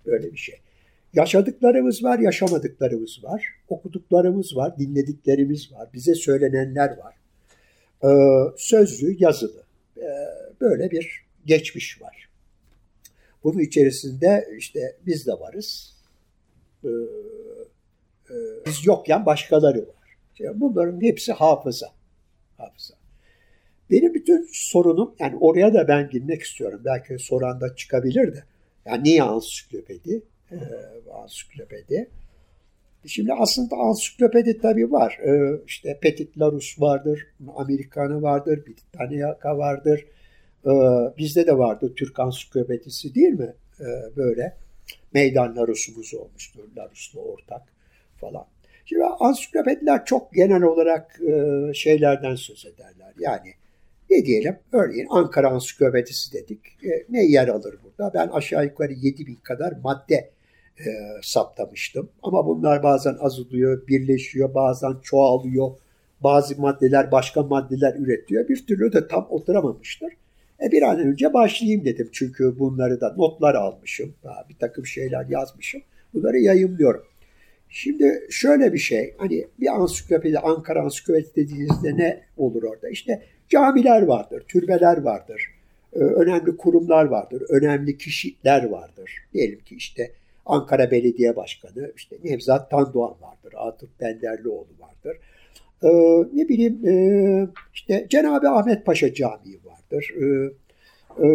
Böyle 0.07 0.33
bir 0.33 0.37
şey. 0.37 0.61
Yaşadıklarımız 1.15 2.05
var, 2.05 2.19
yaşamadıklarımız 2.19 3.25
var. 3.25 3.45
Okuduklarımız 3.69 4.57
var, 4.57 4.79
dinlediklerimiz 4.79 5.73
var. 5.73 5.89
Bize 5.95 6.15
söylenenler 6.15 6.97
var. 6.99 7.15
Ee, 8.05 8.09
sözlü, 8.57 9.17
yazılı. 9.19 9.63
Ee, 9.97 10.03
böyle 10.61 10.91
bir 10.91 11.25
geçmiş 11.47 12.03
var. 12.03 12.29
Bunun 13.45 13.59
içerisinde 13.59 14.49
işte 14.59 14.97
biz 15.07 15.27
de 15.27 15.33
varız. 15.33 15.97
Ee, 16.85 16.89
e, 18.31 18.35
biz 18.67 18.87
yokken 18.87 19.27
başkaları 19.27 19.79
var. 19.79 20.17
İşte 20.33 20.61
bunların 20.61 21.01
hepsi 21.01 21.33
hafıza. 21.33 21.87
Hafıza. 22.57 22.95
Benim 23.91 24.15
bütün 24.15 24.49
sorunum, 24.53 25.15
yani 25.19 25.37
oraya 25.41 25.75
da 25.75 25.89
ben 25.89 26.09
girmek 26.11 26.43
istiyorum. 26.43 26.83
Belki 26.85 27.19
soran 27.19 27.61
da 27.61 27.77
çıkabilir 27.77 28.33
de. 28.35 28.45
Yani 28.87 29.05
niye 29.05 29.23
ansiklopedi? 29.23 30.23
Ee, 30.53 30.57
ansiklopedi. 31.23 32.11
Şimdi 33.07 33.33
aslında 33.33 33.77
ansiklopedi 33.77 34.59
tabii 34.59 34.93
var. 34.93 35.19
Ee, 35.27 35.61
işte 35.67 35.99
Petit 36.03 36.39
Larus 36.39 36.81
vardır, 36.81 37.27
Amerikanı 37.57 38.23
vardır, 38.23 38.67
Britannica 38.67 39.59
vardır. 39.59 40.07
Ee, 40.67 40.71
bizde 41.19 41.47
de 41.47 41.59
vardı 41.59 41.95
Türk 41.97 42.19
ansiklopedisi 42.19 43.15
değil 43.15 43.33
mi? 43.33 43.55
Ee, 43.81 44.17
böyle 44.17 44.57
meydan 45.15 45.57
Larus'umuz 45.57 46.15
olmuştur, 46.15 46.65
Larus'la 46.77 47.21
ortak 47.21 47.63
falan. 48.17 48.47
Şimdi 48.85 49.05
ansiklopediler 49.05 50.05
çok 50.05 50.33
genel 50.33 50.63
olarak 50.63 51.21
e, 51.21 51.75
şeylerden 51.75 52.35
söz 52.35 52.67
ederler. 52.67 53.13
Yani 53.19 53.55
ne 54.15 54.25
diyelim? 54.27 54.57
Örneğin 54.73 55.07
Ankara 55.11 55.51
Ansiklopedisi 55.51 56.33
dedik. 56.33 56.59
E, 56.85 57.05
ne 57.09 57.25
yer 57.25 57.49
alır 57.49 57.75
burada? 57.85 58.15
Ben 58.15 58.29
aşağı 58.29 58.65
yukarı 58.65 58.93
7 58.93 59.27
bin 59.27 59.35
kadar 59.35 59.73
madde 59.85 60.31
e, 60.79 60.85
saptamıştım. 61.23 62.09
Ama 62.23 62.47
bunlar 62.47 62.83
bazen 62.83 63.17
azalıyor, 63.21 63.87
birleşiyor, 63.87 64.55
bazen 64.55 64.95
çoğalıyor. 65.03 65.71
Bazı 66.21 66.61
maddeler 66.61 67.13
başka 67.13 67.43
maddeler 67.43 67.95
üretiyor. 67.99 68.49
Bir 68.49 68.67
türlü 68.67 68.93
de 68.93 69.09
tam 69.09 69.27
oturamamıştır. 69.31 70.13
E 70.63 70.73
bir 70.73 70.83
an 70.83 70.99
önce 70.99 71.33
başlayayım 71.33 71.85
dedim. 71.85 72.09
Çünkü 72.13 72.59
bunları 72.59 73.01
da 73.01 73.15
notlar 73.17 73.55
almışım. 73.55 74.15
Bir 74.49 74.57
takım 74.59 74.87
şeyler 74.87 75.27
yazmışım. 75.29 75.83
Bunları 76.15 76.39
yayınlıyorum. 76.39 77.05
Şimdi 77.69 78.27
şöyle 78.31 78.73
bir 78.73 78.79
şey. 78.79 79.15
Hani 79.19 79.47
bir 79.61 79.67
ansiklopedi, 79.67 80.39
Ankara 80.39 80.83
ansiklopedi 80.83 81.29
dediğinizde 81.37 81.97
ne 81.97 82.21
olur 82.37 82.63
orada? 82.63 82.89
İşte 82.89 83.23
camiler 83.49 84.03
vardır, 84.03 84.45
türbeler 84.49 85.03
vardır, 85.03 85.51
e, 85.93 85.99
önemli 85.99 86.57
kurumlar 86.57 87.05
vardır, 87.05 87.43
önemli 87.49 87.99
kişiler 87.99 88.69
vardır. 88.69 89.11
Diyelim 89.33 89.59
ki 89.59 89.75
işte 89.75 90.11
Ankara 90.47 90.91
Belediye 90.91 91.37
Başkanı, 91.37 91.93
işte 91.97 92.17
Nevzat 92.25 92.71
Tandoğan 92.71 93.15
vardır, 93.23 93.55
Atıf 93.57 93.89
Benderlioğlu 94.01 94.69
vardır. 94.81 95.17
Ee, 95.83 95.89
ne 96.35 96.49
bileyim 96.49 96.89
e, 96.89 96.95
işte 97.75 98.07
Cenab-ı 98.11 98.49
Ahmet 98.49 98.87
Paşa 98.87 99.15
Camii 99.15 99.59
vardır. 99.65 100.15
E, 100.21 101.29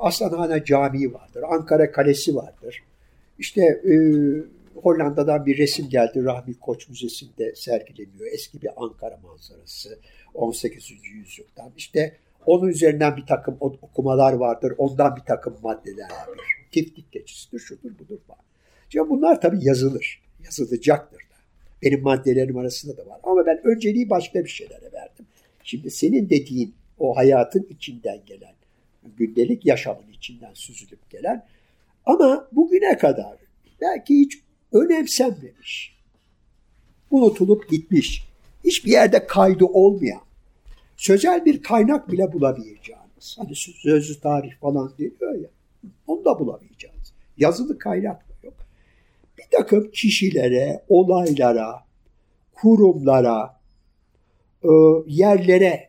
Aslanhane 0.00 0.64
Camii 0.64 1.14
vardır. 1.14 1.42
Ankara 1.48 1.92
Kalesi 1.92 2.36
vardır. 2.36 2.82
İşte 3.38 3.62
e, 3.62 3.94
Hollanda'dan 4.82 5.46
bir 5.46 5.58
resim 5.58 5.88
geldi. 5.88 6.24
Rahmi 6.24 6.54
Koç 6.54 6.88
Müzesi'nde 6.88 7.54
sergileniyor. 7.54 8.26
Eski 8.32 8.62
bir 8.62 8.70
Ankara 8.76 9.16
manzarası. 9.22 9.98
18. 10.34 10.92
yüzyıldan. 11.14 11.72
İşte 11.76 12.16
onun 12.46 12.68
üzerinden 12.68 13.16
bir 13.16 13.26
takım 13.26 13.56
okumalar 13.60 14.32
vardır. 14.32 14.72
Ondan 14.78 15.16
bir 15.16 15.20
takım 15.20 15.56
maddeler 15.62 16.10
vardır. 16.10 16.44
Tiftik 16.70 17.12
geçisidir, 17.12 17.58
şudur 17.58 17.98
budur 17.98 18.18
falan. 18.26 18.42
Şimdi 18.88 19.10
bunlar 19.10 19.40
tabii 19.40 19.58
yazılır. 19.60 20.22
Yazılacaktır 20.44 21.18
da. 21.18 21.36
Benim 21.82 22.02
maddelerim 22.02 22.56
arasında 22.56 22.96
da 22.96 23.06
var. 23.06 23.20
Ama 23.22 23.46
ben 23.46 23.66
önceliği 23.66 24.10
başka 24.10 24.44
bir 24.44 24.48
şeylere 24.48 24.92
verdim. 24.92 25.26
Şimdi 25.64 25.90
senin 25.90 26.30
dediğin 26.30 26.74
o 26.98 27.16
hayatın 27.16 27.66
içinden 27.70 28.18
gelen, 28.26 28.54
gündelik 29.16 29.66
yaşamın 29.66 30.08
içinden 30.12 30.54
süzülüp 30.54 31.10
gelen 31.10 31.46
ama 32.06 32.48
bugüne 32.52 32.98
kadar 32.98 33.36
belki 33.80 34.18
hiç 34.18 34.38
önemsenmemiş, 34.72 35.96
unutulup 37.10 37.70
gitmiş, 37.70 38.28
hiçbir 38.64 38.90
yerde 38.90 39.26
kaydı 39.26 39.64
olmayan, 39.64 40.20
sözel 40.96 41.44
bir 41.44 41.62
kaynak 41.62 42.12
bile 42.12 42.32
bulamayacağınız. 42.32 43.38
Hani 43.38 43.54
sözlü 43.54 44.20
tarih 44.20 44.52
falan 44.60 44.92
diyor 44.98 45.34
ya, 45.34 45.48
onu 46.06 46.24
da 46.24 46.38
bulamayacağınız. 46.38 47.12
Yazılı 47.36 47.78
kaynak 47.78 48.28
da 48.28 48.34
yok. 48.42 48.54
Bir 49.38 49.44
takım 49.50 49.90
kişilere, 49.90 50.84
olaylara, 50.88 51.84
kurumlara, 52.52 53.60
e, 54.64 54.68
yerlere 55.06 55.88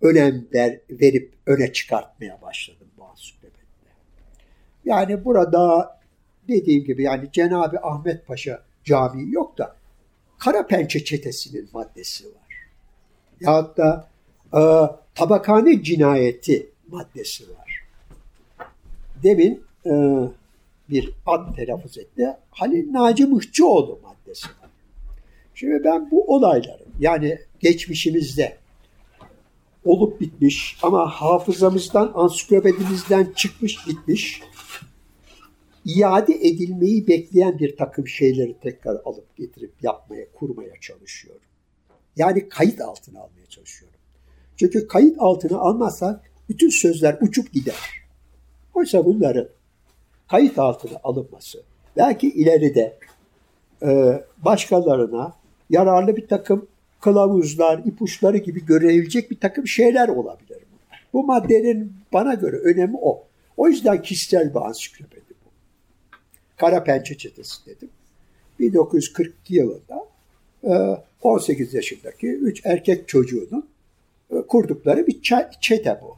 önem 0.00 0.48
ver, 0.54 0.80
verip 0.90 1.34
öne 1.46 1.72
çıkartmaya 1.72 2.42
başladım 2.42 2.88
bu 2.98 3.04
ansiklopedide. 3.04 3.58
Yani 4.84 5.24
burada 5.24 5.97
dediğim 6.48 6.84
gibi 6.84 7.02
yani 7.02 7.28
Cenab-ı 7.32 7.78
Ahmet 7.82 8.26
Paşa 8.26 8.62
Camii 8.84 9.32
yok 9.32 9.58
da 9.58 9.76
Kara 10.38 10.66
Pençe 10.66 11.04
Çetesi'nin 11.04 11.68
maddesi 11.72 12.26
var. 12.26 12.68
Ya 13.40 13.76
da 13.76 14.08
e, 14.54 14.60
tabakhane 15.14 15.82
cinayeti 15.82 16.70
maddesi 16.88 17.44
var. 17.50 17.82
Demin 19.22 19.62
e, 19.86 19.92
bir 20.90 21.12
ad 21.26 21.54
telaffuz 21.56 21.98
etti. 21.98 22.36
Halil 22.50 22.92
Naci 22.92 23.26
Mıhçıoğlu 23.26 24.00
maddesi 24.02 24.46
var. 24.46 24.70
Şimdi 25.54 25.84
ben 25.84 26.10
bu 26.10 26.34
olayları 26.34 26.84
yani 27.00 27.38
geçmişimizde 27.60 28.56
olup 29.84 30.20
bitmiş 30.20 30.78
ama 30.82 31.10
hafızamızdan, 31.10 32.12
ansiklopedimizden 32.14 33.32
çıkmış 33.36 33.84
gitmiş 33.84 34.42
iade 35.84 36.34
edilmeyi 36.34 37.08
bekleyen 37.08 37.58
bir 37.58 37.76
takım 37.76 38.08
şeyleri 38.08 38.56
tekrar 38.62 38.96
alıp 39.04 39.36
getirip 39.36 39.72
yapmaya, 39.82 40.32
kurmaya 40.32 40.80
çalışıyorum. 40.80 41.42
Yani 42.16 42.48
kayıt 42.48 42.80
altına 42.80 43.20
almaya 43.20 43.46
çalışıyorum. 43.48 43.98
Çünkü 44.56 44.86
kayıt 44.86 45.16
altına 45.18 45.58
almazsak 45.58 46.30
bütün 46.48 46.68
sözler 46.68 47.18
uçup 47.20 47.52
gider. 47.52 47.74
Oysa 48.74 49.04
bunların 49.04 49.48
kayıt 50.28 50.58
altına 50.58 50.98
alınması 51.04 51.62
belki 51.96 52.28
ileride 52.28 52.98
e, 53.82 54.22
başkalarına 54.44 55.32
yararlı 55.70 56.16
bir 56.16 56.28
takım 56.28 56.68
kılavuzlar, 57.00 57.78
ipuçları 57.78 58.38
gibi 58.38 58.66
görebilecek 58.66 59.30
bir 59.30 59.40
takım 59.40 59.66
şeyler 59.66 60.08
olabilir. 60.08 60.58
Bu 61.12 61.24
maddenin 61.24 61.92
bana 62.12 62.34
göre 62.34 62.56
önemi 62.56 62.96
o. 63.02 63.24
O 63.56 63.68
yüzden 63.68 64.02
kişisel 64.02 64.54
bir 64.54 64.66
ansiklopedi. 64.66 65.27
Kara 66.58 66.84
Pençe 66.84 67.16
Çetesi 67.16 67.66
dedim. 67.66 67.90
1942 68.58 69.54
yılında 69.54 70.08
18 71.22 71.74
e, 71.74 71.76
yaşındaki 71.76 72.28
3 72.28 72.60
erkek 72.64 73.08
çocuğunun 73.08 73.68
e, 74.30 74.36
kurdukları 74.40 75.06
bir 75.06 75.22
çete 75.60 76.00
bu. 76.02 76.16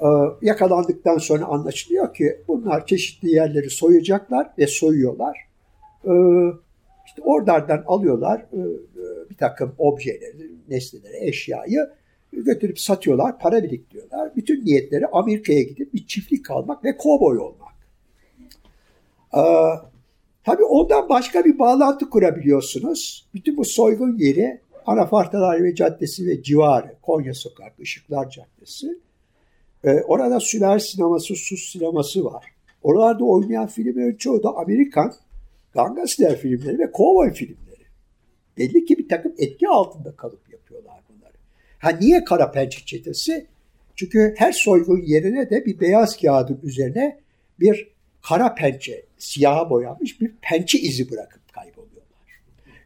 E, 0.00 0.08
yakalandıktan 0.46 1.18
sonra 1.18 1.44
anlaşılıyor 1.44 2.14
ki 2.14 2.40
bunlar 2.48 2.86
çeşitli 2.86 3.30
yerleri 3.30 3.70
soyacaklar 3.70 4.50
ve 4.58 4.66
soyuyorlar. 4.66 5.50
İşte 7.06 7.22
oralardan 7.22 7.84
alıyorlar 7.86 8.46
bir 9.30 9.34
takım 9.34 9.74
objeleri, 9.78 10.50
nesneleri, 10.68 11.28
eşyayı 11.28 11.90
götürüp 12.32 12.80
satıyorlar, 12.80 13.38
para 13.38 13.62
biriktiriyorlar. 13.62 14.36
Bütün 14.36 14.64
niyetleri 14.64 15.06
Amerika'ya 15.06 15.62
gidip 15.62 15.94
bir 15.94 16.06
çiftlik 16.06 16.50
almak 16.50 16.84
ve 16.84 16.96
kovboy 16.96 17.38
olmak. 17.38 17.69
Ee, 19.36 19.40
tabii 20.44 20.64
ondan 20.64 21.08
başka 21.08 21.44
bir 21.44 21.58
bağlantı 21.58 22.10
kurabiliyorsunuz. 22.10 23.28
Bütün 23.34 23.56
bu 23.56 23.64
soygun 23.64 24.18
yeri 24.18 24.60
Anafartalar 24.86 25.62
ve 25.62 25.74
Caddesi 25.74 26.26
ve 26.26 26.42
civarı, 26.42 26.96
Konya 27.02 27.34
Sokak, 27.34 27.72
Işıklar 27.78 28.30
Caddesi. 28.30 28.98
Ee, 29.84 30.00
orada 30.00 30.40
Sümer 30.40 30.78
sineması, 30.78 31.34
Sus 31.36 31.72
sineması 31.72 32.24
var. 32.24 32.44
Oralarda 32.82 33.24
oynayan 33.24 33.66
filmlerin 33.66 34.16
çoğu 34.16 34.42
da 34.42 34.56
Amerikan 34.56 35.14
gangster 35.74 36.36
filmleri 36.36 36.78
ve 36.78 36.92
kovboy 36.92 37.32
filmleri. 37.32 37.84
Belli 38.58 38.84
ki 38.84 38.98
bir 38.98 39.08
takım 39.08 39.32
etki 39.38 39.68
altında 39.68 40.16
kalıp 40.16 40.52
yapıyorlar 40.52 41.00
bunları. 41.08 41.34
Ha 41.78 41.90
niye 41.90 42.24
kara 42.24 42.50
pençe 42.50 42.84
çetesi? 42.84 43.46
Çünkü 43.96 44.34
her 44.36 44.52
soygun 44.52 45.02
yerine 45.02 45.50
de 45.50 45.66
bir 45.66 45.80
beyaz 45.80 46.16
kağıdın 46.16 46.60
üzerine 46.62 47.20
bir 47.60 47.88
kara 48.22 48.54
pençe, 48.54 49.06
siyaha 49.18 49.70
boyanmış 49.70 50.20
bir 50.20 50.32
pençe 50.42 50.78
izi 50.78 51.10
bırakıp 51.10 51.52
kayboluyorlar. 51.52 52.00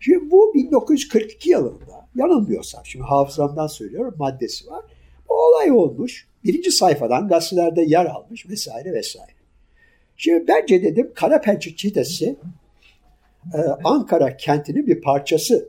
Şimdi 0.00 0.30
bu 0.30 0.54
1942 0.54 1.50
yılında 1.50 2.08
yanılmıyorsam 2.14 2.86
şimdi 2.86 3.04
hafızamdan 3.04 3.66
söylüyorum 3.66 4.14
maddesi 4.18 4.66
var. 4.66 4.84
Bu 5.28 5.34
olay 5.34 5.72
olmuş. 5.72 6.28
Birinci 6.44 6.70
sayfadan 6.70 7.28
gazetelerde 7.28 7.82
yer 7.82 8.04
almış 8.04 8.48
vesaire 8.48 8.92
vesaire. 8.92 9.32
Şimdi 10.16 10.48
bence 10.48 10.82
dedim 10.82 11.12
kara 11.14 11.40
pençe 11.40 11.76
çetesi 11.76 12.36
e, 13.54 13.58
Ankara 13.84 14.36
kentinin 14.36 14.86
bir 14.86 15.00
parçası. 15.00 15.68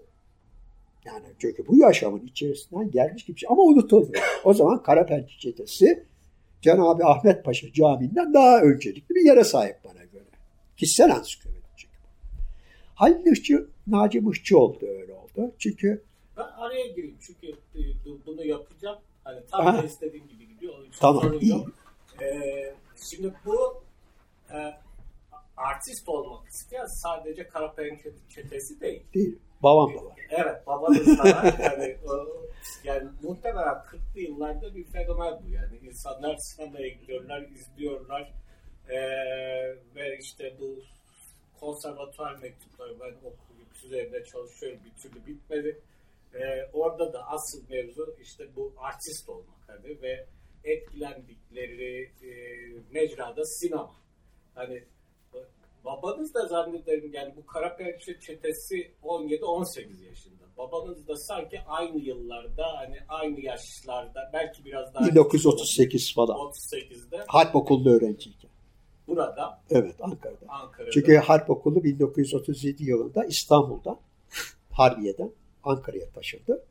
Yani 1.06 1.26
çünkü 1.40 1.68
bu 1.68 1.78
yaşamın 1.78 2.26
içerisinden 2.28 2.92
gelmiş 2.92 3.26
gibi 3.26 3.40
şey. 3.40 3.50
Ama 3.52 3.64
unutulmuyor. 3.64 4.24
O 4.44 4.54
zaman 4.54 4.84
Karapençe 4.84 5.40
çetesi 5.40 6.04
Cenab-ı 6.66 7.06
Ahmet 7.06 7.46
Paşa 7.46 7.74
Camii'nden 7.74 8.34
daha 8.34 8.62
öncelikli 8.62 9.16
bir 9.16 9.26
yere 9.26 9.44
sahip 9.44 9.78
bana 9.86 10.04
göre. 10.04 10.24
Kişisel 10.78 11.16
ansiklopedi 11.16 11.66
çünkü. 11.78 11.96
Halil 12.96 13.32
Işçı, 13.32 13.68
Naci 13.88 14.22
Mıhçıoğlu 14.22 14.82
da 14.82 14.86
öyle 14.86 15.14
oldu. 15.14 15.52
Çünkü 15.60 16.04
ben 16.38 16.44
araya 16.44 16.88
gireyim 16.88 17.18
çünkü 17.22 17.48
e, 17.48 17.82
bunu 18.26 18.46
yapacağım. 18.46 18.98
Hani 19.24 19.40
tam 19.52 19.78
da 19.78 19.84
istediğim 19.84 20.28
gibi 20.28 20.48
gidiyor. 20.48 20.74
tamam, 21.00 21.34
iyi. 21.42 21.66
Ee, 22.22 22.74
şimdi 23.12 23.34
bu 23.46 23.84
e, 24.50 24.58
artist 25.58 26.10
olmak 26.10 26.48
isteyen 26.50 26.86
sadece 26.86 27.48
Karapençe 27.48 28.10
çetesi 28.30 28.82
değil. 28.82 29.04
Değil. 29.14 29.38
Babam 29.64 29.96
da 29.96 30.06
var. 30.06 30.16
Evet 30.30 30.68
babanız 30.68 31.18
da 31.18 31.24
var. 31.24 31.56
yani, 31.60 31.98
yani 32.84 33.10
muhtemelen 33.22 33.68
40'lı 33.76 34.20
yıllarda 34.20 34.76
bir 34.76 34.84
fenomen 34.84 35.34
bu. 35.44 35.50
Yani 35.50 35.78
insanlar 35.78 36.38
sinemaya 36.38 36.88
gidiyorlar, 36.88 37.42
izliyorlar. 37.42 38.34
Ee, 38.90 38.96
ve 39.96 40.18
işte 40.22 40.54
bu 40.60 40.76
konservatuar 41.60 42.36
mektupları 42.36 43.00
ben 43.00 43.16
okuyup 43.18 43.86
üzerinde 43.86 44.26
çalışıyorum 44.26 44.80
bir 44.86 45.02
türlü 45.02 45.26
bitmedi. 45.26 45.82
Ee, 46.34 46.70
orada 46.74 47.14
da 47.14 47.28
asıl 47.28 47.70
mevzu 47.70 48.16
işte 48.22 48.56
bu 48.56 48.74
artist 48.78 49.30
olmak 49.30 49.60
hani 49.68 50.02
ve 50.02 50.26
etkilendikleri 50.64 52.04
e, 52.04 52.32
mecrada 52.92 53.46
sinema. 53.46 53.96
Hani 54.56 54.84
Babanız 55.86 56.34
da 56.34 56.48
zannederim 56.48 57.14
yani 57.14 57.34
bu 57.38 57.46
Karapençe 57.46 58.20
çetesi 58.20 58.92
17-18 59.04 60.04
yaşında. 60.04 60.44
Babanız 60.58 61.08
da 61.08 61.16
sanki 61.16 61.60
aynı 61.68 62.00
yıllarda 62.00 62.78
hani 62.78 62.98
aynı 63.10 63.40
yaşlarda 63.40 64.30
belki 64.34 64.66
biraz 64.66 64.94
daha 64.94 65.08
1938 65.08 66.14
falan. 66.14 66.38
38'de. 66.38 67.24
Harp 67.28 67.56
okulunda 67.56 67.90
öğrenciyken. 67.90 68.52
Burada. 69.08 69.62
Evet 69.70 69.96
Ankara'da. 70.02 70.46
Ankara'da. 70.48 70.92
Çünkü 70.92 71.16
Harp 71.16 71.50
Okulu 71.50 71.84
1937 71.84 72.84
yılında 72.84 73.26
İstanbul'da 73.26 74.00
Harbiye'den 74.72 75.32
Ankara'ya 75.64 76.10
taşındı. 76.10 76.64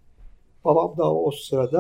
Babam 0.64 0.96
da 0.96 1.14
o 1.14 1.30
sırada 1.30 1.78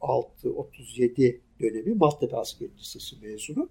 36-37 0.00 1.40
dönemi 1.60 1.94
Maltepe 1.94 2.36
Askeri 2.36 2.78
Lisesi 2.78 3.16
mezunu. 3.22 3.68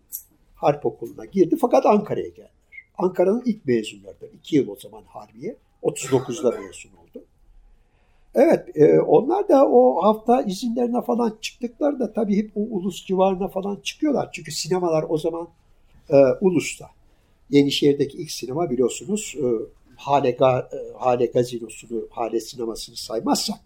Harp 0.56 0.86
Okulu'na 0.86 1.26
girdi 1.26 1.58
fakat 1.62 1.86
Ankara'ya 1.86 2.28
geldiler. 2.28 2.50
Ankara'nın 2.98 3.44
ilk 3.46 3.66
mezunlarından. 3.66 4.30
iki 4.38 4.56
yıl 4.56 4.68
o 4.68 4.76
zaman 4.76 5.04
Harbiye. 5.08 5.56
39'da 5.84 6.52
mezun 6.52 6.90
oldu. 6.90 7.26
Evet 8.36 8.78
e, 8.78 9.00
onlar 9.00 9.50
da 9.50 9.70
o 9.70 10.04
hafta 10.04 10.42
izinlerine 10.42 11.02
falan 11.02 11.38
çıktıklarında 11.42 12.14
tabii 12.14 12.38
hep 12.38 12.52
o 12.56 12.60
ulus 12.60 13.06
civarına 13.06 13.48
falan 13.48 13.76
çıkıyorlar. 13.84 14.30
Çünkü 14.32 14.52
sinemalar 14.52 15.06
o 15.10 15.18
zaman 15.18 15.48
e, 16.10 16.16
ulusta. 16.42 16.90
Yenişehir'deki 17.50 18.18
ilk 18.18 18.32
sinema 18.32 18.70
biliyorsunuz 18.70 19.36
e, 19.38 19.46
Hale, 19.96 20.32
Ga, 20.32 20.70
e, 20.74 20.98
Hale 20.98 21.26
Gazinosu'nu, 21.26 22.08
Hale 22.10 22.40
sinemasını 22.40 22.96
saymazsak 22.96 23.60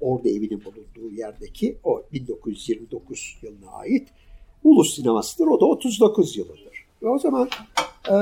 orada 0.00 0.28
evinin 0.28 0.64
bulunduğu 0.64 1.14
yerdeki 1.14 1.78
o 1.84 2.02
1929 2.12 3.36
yılına 3.42 3.70
ait 3.70 4.08
Ulus 4.64 4.96
sinemasıdır. 4.96 5.46
O 5.46 5.60
da 5.60 5.64
39 5.64 6.36
yılıdır. 6.36 6.86
Ve 7.02 7.08
o 7.08 7.18
zaman 7.18 7.48
e, 8.08 8.14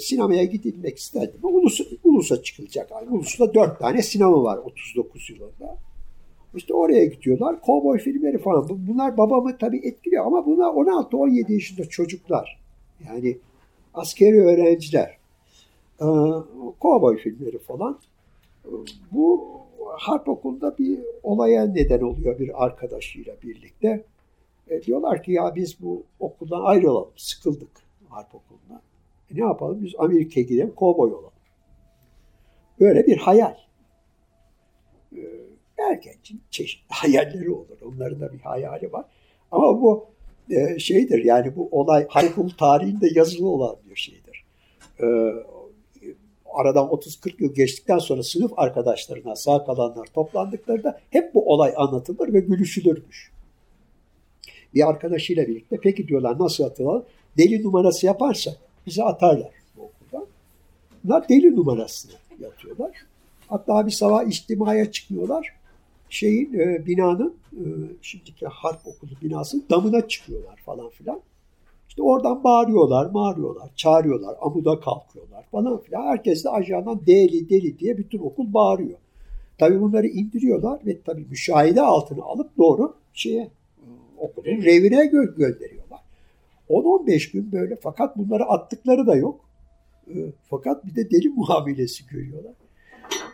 sinemaya 0.00 0.44
gidilmek 0.44 0.98
istendi. 0.98 1.32
Ulus, 1.42 1.80
Ulus'a 2.04 2.42
çıkılacak. 2.42 2.90
Yani 2.90 3.10
Ulus'ta 3.10 3.54
dört 3.54 3.78
tane 3.78 4.02
sinema 4.02 4.42
var 4.42 4.58
39 4.58 5.30
yılında. 5.30 5.78
İşte 6.54 6.74
oraya 6.74 7.04
gidiyorlar. 7.04 7.60
Kovboy 7.60 7.98
filmleri 7.98 8.38
falan. 8.38 8.68
Bunlar 8.68 9.16
babamı 9.16 9.58
tabii 9.58 9.78
etkiliyor 9.78 10.26
ama 10.26 10.46
bunlar 10.46 10.70
16-17 10.70 11.52
yaşında 11.52 11.88
çocuklar. 11.88 12.60
Yani 13.06 13.38
askeri 13.94 14.40
öğrenciler. 14.40 15.16
Ee, 16.00 16.04
kovboy 16.80 17.16
filmleri 17.16 17.58
falan. 17.58 17.98
Bu 19.12 19.48
harp 19.96 20.28
okulunda 20.28 20.78
bir 20.78 20.98
olaya 21.22 21.66
neden 21.66 22.00
oluyor 22.00 22.38
bir 22.38 22.64
arkadaşıyla 22.64 23.34
birlikte. 23.42 24.04
E, 24.70 24.82
diyorlar 24.82 25.22
ki 25.22 25.32
ya 25.32 25.54
biz 25.54 25.82
bu 25.82 26.02
okuldan 26.20 26.60
ayrılalım, 26.60 27.10
sıkıldık 27.16 27.70
harp 28.08 28.34
okulundan. 28.34 28.82
E, 29.30 29.36
ne 29.36 29.40
yapalım? 29.40 29.84
Biz 29.84 29.92
Amerika'ya 29.98 30.46
gidelim, 30.46 30.72
kovboy 30.76 31.12
olalım. 31.12 31.30
Böyle 32.80 33.06
bir 33.06 33.16
hayal. 33.16 33.56
E, 35.16 35.20
erkencin 35.78 36.40
çeşitli 36.50 36.88
hayalleri 36.94 37.50
olur. 37.50 37.78
Onların 37.84 38.20
da 38.20 38.32
bir 38.32 38.40
hayali 38.40 38.92
var. 38.92 39.04
Ama 39.50 39.82
bu 39.82 40.06
e, 40.50 40.78
şeydir 40.78 41.24
yani 41.24 41.56
bu 41.56 41.68
olay 41.70 42.06
harp 42.08 42.58
tarihinde 42.58 43.08
yazılı 43.14 43.48
olan 43.48 43.76
bir 43.90 43.96
şeydir. 43.96 44.44
E, 45.00 45.06
aradan 46.54 46.86
30-40 46.86 47.42
yıl 47.42 47.54
geçtikten 47.54 47.98
sonra 47.98 48.22
sınıf 48.22 48.52
arkadaşlarına 48.56 49.36
sağ 49.36 49.64
kalanlar 49.64 50.06
toplandıklarında 50.06 51.00
hep 51.10 51.34
bu 51.34 51.52
olay 51.52 51.74
anlatılır 51.76 52.32
ve 52.32 52.40
gülüşülürmüş 52.40 53.35
bir 54.76 54.88
arkadaşıyla 54.88 55.46
birlikte 55.46 55.78
peki 55.82 56.08
diyorlar 56.08 56.38
nasıl 56.38 56.64
atılalım? 56.64 57.04
Deli 57.38 57.64
numarası 57.64 58.06
yaparsa 58.06 58.50
bizi 58.86 59.02
atarlar 59.02 59.50
bu 59.76 59.82
okuldan. 59.82 60.26
Bunlar 61.04 61.28
deli 61.28 61.56
numarasını 61.56 62.12
yatıyorlar. 62.40 62.90
Hatta 63.48 63.86
bir 63.86 63.90
sabah 63.90 64.24
içtimaya 64.24 64.90
çıkmıyorlar. 64.90 65.52
Şeyin 66.10 66.54
e, 66.54 66.86
binanın 66.86 67.34
e, 67.52 67.64
şimdiki 68.02 68.46
harp 68.46 68.86
okulu 68.86 69.10
binasının 69.22 69.64
damına 69.70 70.08
çıkıyorlar 70.08 70.56
falan 70.56 70.88
filan. 70.88 71.20
İşte 71.88 72.02
oradan 72.02 72.44
bağırıyorlar, 72.44 73.14
bağırıyorlar, 73.14 73.70
çağırıyorlar, 73.76 74.36
amuda 74.40 74.80
kalkıyorlar 74.80 75.44
falan 75.50 75.80
filan. 75.80 76.02
Herkes 76.02 76.44
de 76.44 76.50
ajandan 76.50 77.00
deli 77.06 77.48
deli 77.48 77.78
diye 77.78 77.98
bütün 77.98 78.18
okul 78.18 78.52
bağırıyor. 78.52 78.98
Tabii 79.58 79.80
bunları 79.80 80.06
indiriyorlar 80.06 80.80
ve 80.86 81.00
tabii 81.02 81.26
müşahede 81.30 81.82
altına 81.82 82.24
alıp 82.24 82.58
doğru 82.58 82.94
şeye 83.14 83.50
okulun 84.18 84.62
revine 84.62 85.04
gö- 85.04 85.36
gönderiyorlar. 85.36 86.00
10-15 86.68 87.32
gün 87.32 87.52
böyle 87.52 87.76
fakat 87.76 88.16
bunları 88.16 88.44
attıkları 88.44 89.06
da 89.06 89.16
yok. 89.16 89.48
E, 90.08 90.14
fakat 90.50 90.86
bir 90.86 90.94
de 90.94 91.10
deli 91.10 91.28
muamelesi 91.36 92.06
görüyorlar. 92.06 92.54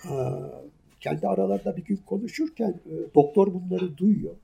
E, 0.05 0.15
kendi 1.01 1.29
aralarında 1.29 1.77
bir 1.77 1.85
gün 1.85 2.01
konuşurken 2.07 2.81
e, 2.87 3.15
doktor 3.15 3.55
bunları 3.55 3.97
duyuyor. 3.97 4.35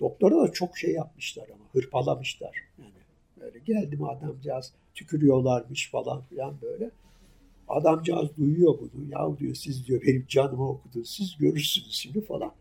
Doktora 0.00 0.42
da 0.42 0.52
çok 0.52 0.78
şey 0.78 0.92
yapmışlar 0.92 1.48
ama 1.54 1.64
hırpalamışlar. 1.72 2.56
Yani 2.78 2.92
böyle 3.40 3.58
geldi 3.58 3.96
mi 3.96 4.08
adamcağız 4.08 4.72
tükürüyorlarmış 4.94 5.90
falan 5.90 6.22
filan 6.22 6.54
böyle. 6.62 6.90
Adamcağız 7.68 8.36
duyuyor 8.36 8.78
bunu. 8.78 9.10
Ya 9.10 9.38
diyor 9.38 9.54
siz 9.54 9.86
diyor 9.86 10.02
benim 10.06 10.26
canımı 10.28 10.68
okudunuz. 10.68 11.10
Siz 11.10 11.36
görürsünüz 11.36 11.92
şimdi 11.92 12.20
falan. 12.20 12.52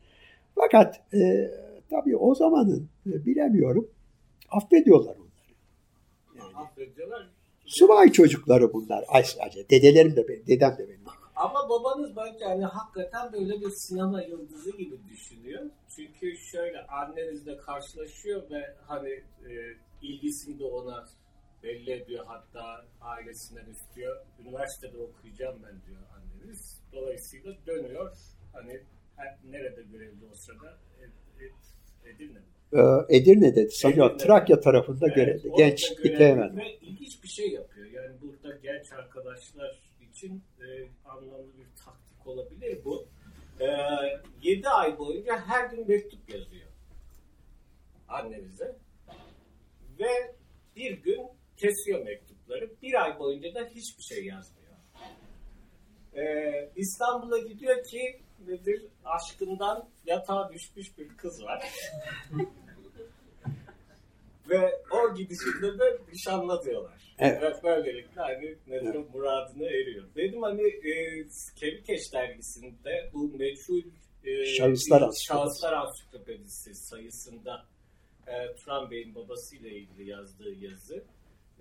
Fakat 0.56 1.14
e, 1.14 1.52
Tabii 1.90 2.18
o 2.18 2.36
zamanın 2.36 2.90
e, 3.06 3.26
bilemiyorum 3.26 3.90
affediyorlar 4.50 5.16
onları. 5.16 5.30
Yani, 6.36 6.56
affediyorlar. 6.56 7.30
Subay 7.66 8.12
çocukları 8.12 8.74
bunlar. 8.74 9.06
Ay 9.08 9.24
sadece 9.24 9.70
dedelerim 9.70 10.16
de 10.16 10.28
benim, 10.28 10.48
dedem 10.48 10.78
de 10.78 10.90
benim. 10.90 11.04
Ama 11.36 11.70
babanız 11.70 12.16
bence 12.16 12.46
yani 12.46 12.66
hakikaten 12.66 13.34
böyle 13.34 13.62
bir 13.62 13.70
sinema 13.70 14.22
yıldızı 14.22 14.78
gibi 14.78 14.98
düşünüyor. 15.10 15.70
Çünkü 15.96 16.38
şöyle 16.38 16.82
annenizle 16.88 17.58
karşılaşıyor 17.58 18.50
ve 18.50 18.76
hani 18.88 19.10
e, 19.50 19.54
ilgisini 20.02 20.60
de 20.60 20.64
ona 20.64 21.06
belli 21.64 21.92
ediyor. 21.92 22.26
Hatta 22.28 22.86
ailesinden 23.02 23.66
istiyor. 23.72 24.26
Üniversitede 24.40 24.98
okuyacağım 24.98 25.60
ben 25.64 25.82
diyor 25.88 26.02
anne 26.16 26.30
diyebiliriz. 26.40 26.82
Dolayısıyla 26.94 27.54
dönüyor. 27.68 28.18
Hani 28.54 28.84
her, 29.16 29.38
nerede 29.50 29.82
görevli 29.92 30.26
olsa 30.26 30.54
da 30.54 30.78
Ed, 31.02 31.44
Ed, 31.46 31.54
Edirne. 32.06 32.40
Ee, 32.74 33.18
Edirne'de 33.18 33.70
sanıyorum 33.70 34.16
Edirne'de. 34.16 34.28
Trakya 34.28 34.60
tarafında 34.60 35.08
Evet, 35.16 35.46
orada 35.46 35.58
Genç. 35.58 35.92
Ve 36.58 36.78
ilginç 36.82 37.24
bir 37.24 37.28
şey 37.28 37.52
yapıyor. 37.52 37.88
Yani 37.88 38.16
burada 38.22 38.58
genç 38.64 38.92
arkadaşlar 38.92 39.80
için 40.12 40.44
e, 40.60 40.66
anlamlı 41.06 41.48
bir 41.58 41.84
taktik 41.86 42.28
olabilir 42.28 42.80
bu. 42.86 43.08
E, 43.60 43.66
7 44.42 44.70
ay 44.70 44.98
boyunca 44.98 45.38
her 45.48 45.70
gün 45.70 45.88
mektup 45.88 46.30
yazıyor 46.30 46.70
annemize. 48.10 48.76
Ve 50.00 50.36
bir 50.76 50.92
gün 50.92 51.28
kesiyor 51.58 52.06
mektupları. 52.06 52.70
Bir 52.82 53.04
ay 53.04 53.20
boyunca 53.20 53.56
da 53.56 53.66
hiçbir 53.66 54.04
şey 54.04 54.26
yazmıyor. 54.26 54.74
E, 56.16 56.72
İstanbul'a 56.76 57.38
gidiyor 57.38 57.84
ki 57.84 58.22
nedir? 58.48 58.86
Aşkından 59.06 59.90
yatağa 60.06 60.50
düşmüş 60.54 60.98
bir 60.98 61.18
kız 61.18 61.44
var. 61.44 61.64
Ve 64.50 64.82
o 64.92 65.16
gidişinde 65.16 65.80
de 65.80 65.98
nişanla 66.14 66.64
diyorlar. 66.64 67.16
Evet. 67.20 67.42
Ve 67.42 67.64
böylelikle 67.64 68.22
hani 68.22 68.56
nedir 68.68 68.96
Evet. 68.96 69.14
muradına 69.14 69.66
eriyor. 69.66 70.06
Benim 70.16 70.42
hani 70.42 70.68
e, 70.68 71.26
Kevikeş 71.60 72.14
dergisinde 72.14 73.10
bu 73.14 73.38
meçhul 73.38 73.82
e, 74.24 74.46
Şahıslar 74.46 75.02
bir. 75.02 75.16
Şahıslar 75.28 75.74
Ansiklopedisi 75.74 76.76
sayısında 76.76 77.66
e, 78.28 78.56
Turan 78.56 78.92
Bey'in 78.92 79.16
babasıyla 79.16 79.70
ilgili 79.70 80.10
yazdığı 80.10 80.54
yazı. 80.54 81.04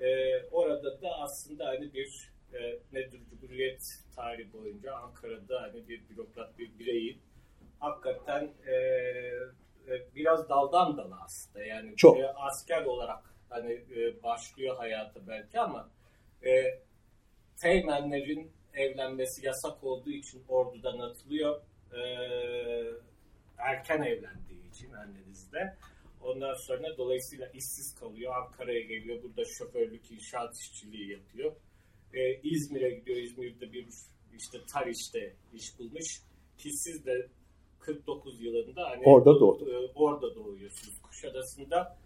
E, 0.00 0.08
orada 0.50 1.02
da 1.02 1.08
aslında 1.20 1.66
hani 1.66 1.94
bir 1.94 2.30
e, 2.54 2.78
nedir 2.92 3.20
Cumhuriyet 3.30 3.82
tarihi 4.16 4.52
boyunca 4.52 4.94
Ankara'da 4.94 5.62
hani 5.62 5.88
bir 5.88 6.08
bürokrat 6.08 6.58
bir 6.58 6.78
bireyin 6.78 7.20
hakikaten 7.80 8.50
e, 8.66 8.74
e, 9.92 10.14
biraz 10.14 10.48
daldan 10.48 10.96
dala 10.96 11.18
aslında 11.24 11.64
yani 11.64 11.96
Çok. 11.96 12.18
e, 12.18 12.26
asker 12.26 12.84
olarak 12.84 13.34
hani 13.48 13.72
e, 13.72 14.22
başlıyor 14.22 14.76
hayatı 14.76 15.28
belki 15.28 15.60
ama 15.60 15.90
e, 16.46 16.80
teğmenlerin 17.56 18.52
evlenmesi 18.74 19.46
yasak 19.46 19.84
olduğu 19.84 20.10
için 20.10 20.44
ordudan 20.48 20.98
atılıyor. 20.98 21.60
E, 21.92 22.00
erken 23.58 24.02
evlendiği 24.02 24.70
için 24.70 24.92
annenizde. 24.92 25.76
Ondan 26.22 26.54
sonra 26.54 26.96
dolayısıyla 26.98 27.46
işsiz 27.46 27.94
kalıyor. 28.00 28.34
Ankara'ya 28.36 28.80
geliyor. 28.80 29.22
Burada 29.22 29.44
şoförlük, 29.58 30.10
inşaat 30.10 30.56
işçiliği 30.56 31.12
yapıyor. 31.12 31.52
E, 32.14 32.40
İzmir'e 32.42 32.90
gidiyor. 32.90 33.18
İzmir'de 33.18 33.72
bir 33.72 33.86
işte 34.38 34.58
Tariş'te 34.72 35.34
iş 35.54 35.78
bulmuş. 35.78 36.22
Ki 36.58 36.72
siz 36.72 37.06
de 37.06 37.28
49 37.80 38.40
yılında 38.40 38.90
hani 38.90 39.02
Orada 39.04 39.40
doğdu. 39.40 39.70
e, 39.70 39.92
orada 39.94 40.34
doğuyorsunuz 40.34 41.02
Kuşadası'nda. 41.02 41.98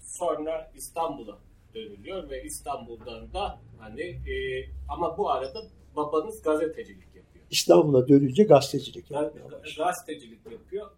Sonra 0.00 0.72
İstanbul'a 0.76 1.38
dönülüyor 1.74 2.30
ve 2.30 2.42
İstanbul'dan 2.44 3.32
da 3.32 3.60
hani 3.78 4.02
e, 4.02 4.64
ama 4.88 5.18
bu 5.18 5.30
arada 5.30 5.62
babanız 5.96 6.42
gazetecilik 6.42 7.06
yapıyor. 7.16 7.44
İstanbul'a 7.50 8.08
dönünce 8.08 8.42
gazetecilik 8.44 9.10
başladı. 9.10 9.62
gazetecilik 9.78 10.46
yapıyor. 10.52 10.90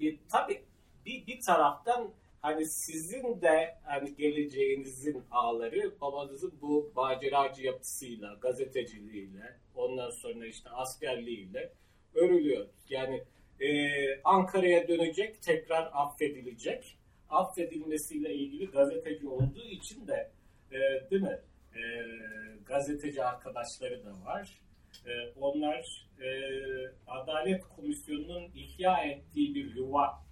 Bir 0.00 0.18
tabii 0.32 0.62
bir, 1.06 1.26
bir 1.26 1.40
taraftan 1.46 2.10
hani 2.46 2.66
sizin 2.66 3.42
de 3.42 3.78
hani 3.82 4.16
geleceğinizin 4.16 5.24
ağları 5.30 6.00
babanızın 6.00 6.54
bu 6.60 6.92
maceracı 6.96 7.62
yapısıyla, 7.62 8.34
gazeteciliğiyle, 8.34 9.56
ondan 9.74 10.10
sonra 10.10 10.46
işte 10.46 10.70
askerliğiyle 10.70 11.72
örülüyor. 12.14 12.66
Yani 12.88 13.24
e, 13.60 13.68
Ankara'ya 14.24 14.88
dönecek, 14.88 15.42
tekrar 15.42 15.90
affedilecek. 15.92 16.98
Affedilmesiyle 17.30 18.34
ilgili 18.34 18.70
gazeteci 18.70 19.28
olduğu 19.28 19.68
için 19.70 20.06
de 20.06 20.30
e, 20.72 21.10
değil 21.10 21.22
mi? 21.22 21.40
E, 21.74 21.80
gazeteci 22.64 23.24
arkadaşları 23.24 24.04
da 24.04 24.24
var. 24.24 24.60
E, 25.06 25.40
onlar 25.40 26.08
e, 26.20 26.28
Adalet 27.06 27.64
Komisyonu'nun 27.76 28.50
ihya 28.54 29.04
ettiği 29.04 29.54
bir 29.54 29.74
yuva 29.74 30.26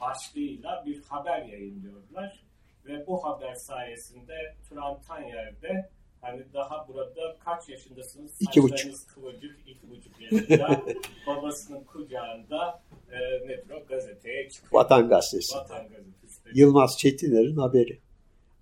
başlığıyla 0.00 0.79
haber 1.10 1.42
yayınlıyorlar. 1.42 2.42
Ve 2.86 3.06
bu 3.06 3.24
haber 3.24 3.54
sayesinde 3.54 4.54
Turan 4.68 5.00
Tanyer'de 5.08 5.90
hani 6.20 6.42
daha 6.54 6.88
burada 6.88 7.36
kaç 7.44 7.68
yaşındasınız? 7.68 8.32
İki 8.40 8.62
buçuk. 8.62 8.94
Kıvırcık, 9.14 9.58
iki 9.66 9.90
buçuk 9.90 10.20
yaşında. 10.20 10.82
babasının 11.26 11.84
kucağında 11.84 12.82
e, 13.10 13.48
nedir 13.48 13.70
o? 13.70 13.86
Gazeteye 13.86 14.48
çıkıyor. 14.50 14.82
Vatan 14.82 15.08
Gazetesi. 15.08 15.56
Vatan 15.56 15.88
Gazetesi. 15.88 16.40
Yılmaz 16.54 16.98
Çetiner'in 16.98 17.56
haberi. 17.56 17.98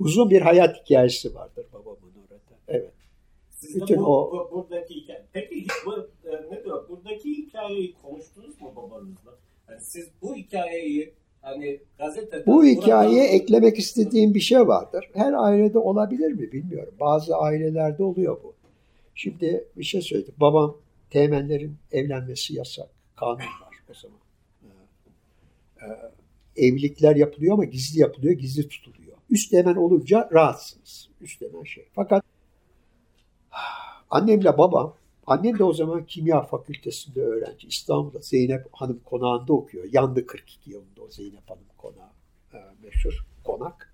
Uzun 0.01 0.31
bir 0.31 0.43
hayat 0.43 0.83
hikayesi 0.85 1.35
vardır 1.35 1.67
babamın 1.73 1.99
orada. 2.23 2.41
Evet. 2.69 2.93
Siz 3.51 3.81
Bütün 3.81 3.99
bu, 3.99 4.07
o- 4.07 4.33
bu- 4.33 4.51
buradaki 4.57 4.95
hikaye. 4.95 5.25
Peki 5.33 5.67
bu, 5.87 6.09
e, 6.25 6.31
ne 6.51 6.65
diyor? 6.65 6.89
Buradaki 6.89 7.31
hikayeyi 7.37 7.95
konuştunuz 8.03 8.61
mu 8.61 8.73
babanızla? 8.77 9.31
Yani 9.69 9.81
siz 9.81 10.09
bu 10.23 10.37
hikayeyi 10.37 11.15
hani 11.43 11.81
gazetede 11.99 12.47
Bu 12.47 12.65
hikayeye 12.65 13.23
buradan- 13.23 13.35
eklemek 13.37 13.79
istediğim 13.79 14.35
bir 14.35 14.41
şey 14.41 14.59
vardır. 14.61 15.11
Her 15.15 15.33
ailede 15.33 15.79
olabilir 15.79 16.33
mi 16.33 16.53
bilmiyorum. 16.53 16.95
Bazı 17.01 17.37
ailelerde 17.37 18.03
oluyor 18.03 18.39
bu. 18.45 18.55
Şimdi 19.15 19.65
bir 19.77 19.85
şey 19.85 20.03
söyledim. 20.03 20.35
Babam 20.41 20.77
teğmenlerin 21.11 21.77
evlenmesi 21.93 22.55
yasak. 22.55 22.89
Kanun 23.17 23.39
var 23.39 23.75
o 23.91 23.95
zaman. 23.95 24.19
Ee, 25.83 25.87
e, 26.63 26.67
evlilikler 26.67 27.17
yapılıyor 27.17 27.55
ama 27.55 27.65
gizli 27.65 28.01
yapılıyor, 28.01 28.35
gizli 28.35 28.69
tutuluyor. 28.69 29.17
Üst 29.31 29.51
teğmen 29.51 29.75
olunca 29.75 30.29
rahatsınız. 30.33 31.09
Üst 31.21 31.41
teğmen 31.41 31.65
şey. 31.65 31.87
Fakat 31.93 32.25
annemle 34.11 34.59
babam, 34.59 34.95
annem 35.29 35.59
de 35.59 35.65
o 35.65 35.73
zaman 35.73 36.07
kimya 36.07 36.43
fakültesinde 36.43 37.21
öğrenci. 37.23 37.69
İstanbul'da 37.69 38.19
Zeynep 38.19 38.67
Hanım 38.73 39.01
konağında 39.05 39.53
okuyor. 39.53 39.85
Yandı 39.93 40.27
42 40.27 40.71
yılında 40.71 41.03
o 41.03 41.09
Zeynep 41.11 41.51
Hanım 41.51 41.65
konağı. 41.79 42.11
e, 42.55 42.59
meşhur 42.83 43.27
konak. 43.45 43.93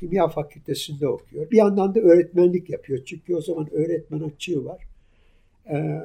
Kimya 0.00 0.28
fakültesinde 0.28 1.08
okuyor. 1.08 1.50
Bir 1.50 1.56
yandan 1.56 1.94
da 1.94 2.00
öğretmenlik 2.00 2.70
yapıyor. 2.70 3.04
Çünkü 3.04 3.36
o 3.36 3.40
zaman 3.40 3.74
öğretmen 3.74 4.20
açığı 4.20 4.64
var. 4.64 4.82
Ee, 5.70 6.00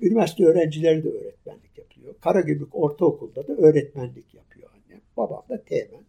üniversite 0.00 0.44
öğrencileri 0.44 1.04
de 1.04 1.08
öğretmenlik 1.08 1.78
yapıyor. 1.78 2.14
Karagümrük 2.20 2.74
Ortaokul'da 2.74 3.48
da 3.48 3.52
öğretmenlik 3.52 4.34
yapıyor 4.34 4.68
annem. 4.74 5.00
Babam 5.16 5.42
da 5.48 5.62
teğmen. 5.62 6.04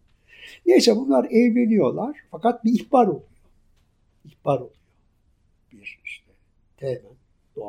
Neyse 0.66 0.96
bunlar 0.96 1.24
evleniyorlar. 1.24 2.16
Fakat 2.30 2.64
bir 2.64 2.80
ihbar 2.80 3.06
oluyor. 3.06 3.22
İhbar 4.24 4.56
oluyor. 4.56 4.70
Bir 5.72 6.00
işte 6.04 6.32
teğmen 6.76 7.16
bir 7.56 7.62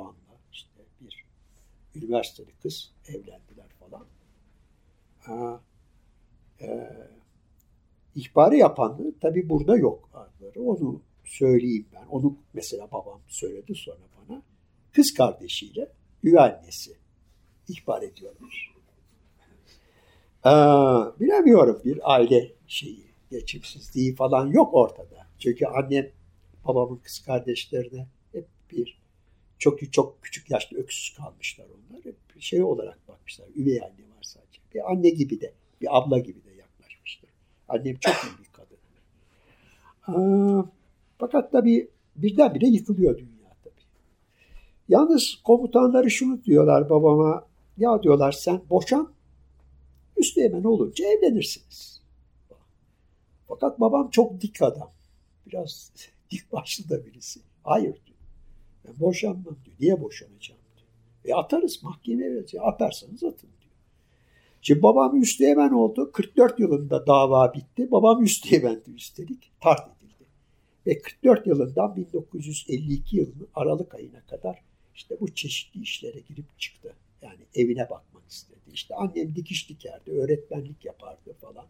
üniversiteli 1.95 2.51
kız 2.61 2.91
evlendiler 3.07 3.69
falan. 3.79 4.05
Ha, 5.19 5.61
e, 6.61 6.89
ihbarı 8.15 8.55
yapan 8.55 9.13
tabi 9.21 9.49
burada 9.49 9.77
yok 9.77 10.09
adları. 10.13 10.61
Onu 10.63 11.01
söyleyeyim 11.25 11.85
ben. 11.93 12.05
Onu 12.05 12.37
mesela 12.53 12.91
babam 12.91 13.21
söyledi 13.27 13.75
sonra 13.75 14.03
bana. 14.17 14.41
Kız 14.91 15.13
kardeşiyle 15.17 15.91
üvey 16.23 16.51
ihbar 17.67 18.01
ediyorlar. 18.01 18.73
Ee, 20.45 20.49
bilemiyorum 21.19 21.81
bir 21.85 22.13
aile 22.13 22.51
şeyi, 22.67 23.05
geçimsizliği 23.31 24.15
falan 24.15 24.47
yok 24.47 24.73
ortada. 24.73 25.27
Çünkü 25.39 25.65
annem 25.65 26.11
babamın 26.65 26.97
kız 26.97 27.19
kardeşlerine 27.25 28.07
hep 28.31 28.47
bir 28.71 28.98
çok 29.59 29.93
çok 29.93 30.21
küçük 30.21 30.51
yaşta 30.51 30.75
öksüz 30.75 31.17
kalmışlar 31.17 31.65
onlar. 31.65 32.05
Hep 32.05 32.41
şey 32.41 32.63
olarak 32.63 33.07
bakmışlar. 33.07 33.47
Üvey 33.55 33.81
anne 33.81 34.15
var 34.17 34.21
sadece. 34.21 34.59
Bir 34.73 34.91
anne 34.91 35.09
gibi 35.09 35.41
de, 35.41 35.53
bir 35.81 35.97
abla 35.97 36.19
gibi 36.19 36.43
de 36.43 36.51
yaklaşmışlar. 36.51 37.31
Annem 37.67 37.95
çok 37.95 38.13
iyi 38.13 38.43
bir 38.43 38.51
kadın. 38.51 38.77
Aa, 40.07 40.65
fakat 41.17 41.51
tabii 41.51 41.89
birdenbire 42.15 42.67
yıkılıyor 42.67 43.17
dünya 43.17 43.55
tabii. 43.63 43.73
Yalnız 44.89 45.35
komutanları 45.43 46.11
şunu 46.11 46.43
diyorlar 46.43 46.89
babama. 46.89 47.49
Ya 47.77 48.03
diyorlar 48.03 48.31
sen 48.31 48.61
boşan, 48.69 49.13
üsteğmen 50.17 50.63
olunca 50.63 51.05
evlenirsiniz. 51.05 52.01
Fakat 53.47 53.79
babam 53.79 54.09
çok 54.09 54.41
dik 54.41 54.61
adam. 54.61 54.91
Biraz 55.47 55.91
dik 56.31 56.51
başlı 56.51 56.89
da 56.89 57.05
birisi. 57.05 57.39
Hayır. 57.63 58.08
Ben 58.87 58.99
boşanmam 58.99 59.57
diyor. 59.65 59.75
Niye 59.79 60.01
boşanacağım 60.01 60.61
diyor. 60.77 60.87
E 61.25 61.41
atarız 61.41 61.83
mahkemeye 61.83 62.31
vereceğiz. 62.31 62.67
Atarsanız 62.67 63.23
atın 63.23 63.49
diyor. 63.61 63.73
Şimdi 64.61 64.81
babam 64.81 65.21
üsteğmen 65.21 65.71
oldu. 65.71 66.11
44 66.11 66.59
yılında 66.59 67.07
dava 67.07 67.53
bitti. 67.53 67.91
Babam 67.91 68.23
üsteğmendi 68.23 68.91
üstelik. 68.95 69.51
Tart 69.61 69.87
edildi. 69.87 70.25
Ve 70.87 71.01
44 71.01 71.47
yılından 71.47 71.95
1952 71.95 73.17
yılının 73.17 73.47
Aralık 73.55 73.95
ayına 73.95 74.21
kadar 74.21 74.61
İşte 74.95 75.19
bu 75.21 75.33
çeşitli 75.33 75.81
işlere 75.81 76.19
girip 76.19 76.59
çıktı. 76.59 76.93
Yani 77.21 77.39
evine 77.55 77.89
bakmak 77.89 78.23
istedi. 78.29 78.59
İşte 78.73 78.95
annem 78.95 79.35
dikiş 79.35 79.69
dikerdi, 79.69 80.11
öğretmenlik 80.11 80.85
yapardı 80.85 81.33
falan. 81.41 81.65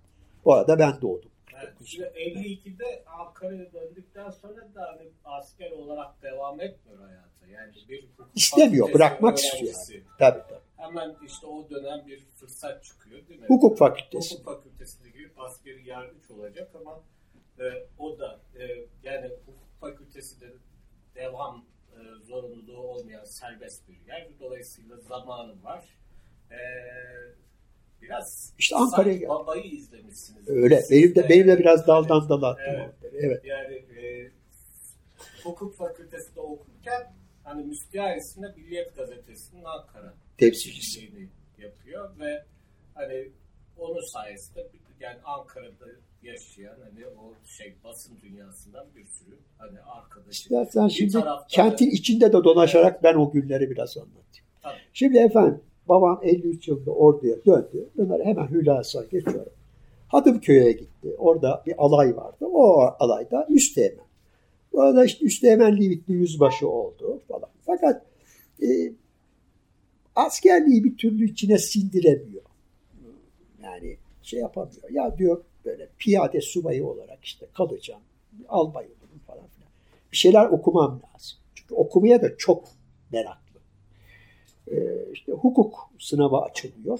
Bu 0.45 0.53
arada 0.53 0.79
ben 0.79 1.01
doğdum. 1.01 1.31
Evet, 1.63 1.81
52'de 1.81 3.03
Ankara'ya 3.05 3.73
döndükten 3.73 4.29
sonra 4.29 4.73
da 4.75 4.81
hani 4.91 5.09
asker 5.25 5.71
olarak 5.71 6.21
devam 6.21 6.61
etmiyor 6.61 6.99
hayata. 6.99 7.47
Yani 7.47 7.73
bir 7.89 8.09
İstemiyor, 8.35 8.93
bırakmak 8.93 9.37
istiyor. 9.37 9.73
Tabii 10.19 10.41
tabii. 10.49 10.59
Hemen 10.77 11.15
işte 11.25 11.47
o 11.47 11.69
dönem 11.69 12.07
bir 12.07 12.19
fırsat 12.19 12.83
çıkıyor 12.83 13.27
değil 13.27 13.39
mi? 13.39 13.47
Hukuk 13.47 13.77
fakültesi. 13.77 14.35
Hukuk 14.35 14.45
fakültesinde 14.45 15.09
girip 15.09 15.39
askeri 15.39 15.89
yargıç 15.89 16.31
olacak 16.31 16.71
ama 16.75 17.03
e, 17.59 17.87
o 17.97 18.19
da 18.19 18.39
e, 18.55 18.85
yani 19.03 19.27
hukuk 19.27 19.79
fakültesi 19.79 20.41
de 20.41 20.53
devam 21.15 21.65
e, 21.93 21.97
zorunluluğu 22.23 22.77
olmayan 22.77 23.23
serbest 23.23 23.87
bir 23.87 24.07
yer. 24.07 24.27
Dolayısıyla 24.39 24.97
zamanı 24.97 25.63
var. 25.63 25.85
E, 26.51 26.59
biraz 28.01 28.53
işte 28.59 28.75
Ankara'ya 28.75 29.13
geldi. 29.13 29.29
babayı 29.29 29.63
izlemişsiniz. 29.63 30.49
Öyle. 30.49 30.83
Benim 30.91 31.15
de 31.15 31.29
benim 31.29 31.47
de 31.47 31.59
biraz 31.59 31.87
daldan 31.87 32.29
dala 32.29 32.57
evet. 32.67 32.89
evet. 33.13 33.45
Yani 33.45 33.75
e, 33.75 34.31
hukuk 35.43 35.75
fakültesinde 35.75 36.39
okurken 36.39 37.13
hani 37.43 37.63
müstiharesinde 37.63 38.53
Milliyet 38.57 38.95
Gazetesi'nin 38.95 39.63
Ankara 39.63 40.13
temsilcisi 40.37 41.29
yapıyor 41.57 42.19
ve 42.19 42.43
hani 42.93 43.31
onun 43.77 44.11
sayesinde 44.13 44.67
yani 44.99 45.17
Ankara'da 45.23 45.85
yaşayan 46.23 46.77
hani 46.83 47.07
o 47.07 47.33
şey 47.45 47.75
basın 47.83 48.19
dünyasından 48.21 48.85
bir 48.95 49.05
sürü 49.05 49.39
hani 49.57 49.79
arkadaşı. 49.81 50.29
İstersen 50.29 50.87
şimdi 50.87 51.17
kentin 51.49 51.89
içinde 51.89 52.33
de 52.33 52.43
dolaşarak 52.43 52.93
evet. 52.93 53.03
ben 53.03 53.15
o 53.15 53.31
günleri 53.31 53.69
biraz 53.69 53.97
anlatayım. 53.97 54.45
Tabii. 54.61 54.79
Şimdi 54.93 55.17
efendim 55.17 55.61
babam 55.89 56.19
53 56.23 56.67
yılında 56.67 56.91
orduya 56.91 57.35
döndü. 57.45 57.89
Bunlar 57.97 58.25
hemen 58.25 58.47
Hülas'a 58.47 59.03
geçiyorum. 59.03 59.53
Hadımköy'e 60.07 60.71
gitti. 60.71 61.15
Orada 61.17 61.63
bir 61.65 61.73
alay 61.77 62.17
vardı. 62.17 62.45
O 62.45 62.79
alayda 62.99 63.45
üsteğmen. 63.49 64.05
Bu 64.73 64.81
arada 64.81 65.05
işte 65.05 65.25
üsteğmenliği 65.25 65.89
bitti, 65.89 66.11
yüzbaşı 66.11 66.69
oldu 66.69 67.21
falan. 67.27 67.49
Fakat 67.65 68.05
e, 68.61 68.67
askerliği 70.15 70.83
bir 70.83 70.97
türlü 70.97 71.25
içine 71.25 71.57
sindiremiyor. 71.57 72.43
Yani 73.63 73.97
şey 74.21 74.39
yapamıyor. 74.39 74.89
Ya 74.91 75.17
diyor 75.17 75.43
böyle 75.65 75.89
piyade 75.97 76.41
subayı 76.41 76.87
olarak 76.87 77.19
işte 77.23 77.45
kalacağım. 77.53 78.01
Albay 78.49 78.85
olurum 78.85 79.19
falan 79.27 79.47
filan. 79.47 79.69
Bir 80.11 80.17
şeyler 80.17 80.45
okumam 80.45 80.91
lazım. 80.91 81.37
Çünkü 81.55 81.75
okumaya 81.75 82.21
da 82.21 82.37
çok 82.37 82.63
meraklı. 83.11 83.48
Ee, 84.71 85.11
işte 85.13 85.31
hukuk 85.31 85.89
sınavı 85.99 86.37
açılıyor. 86.37 86.99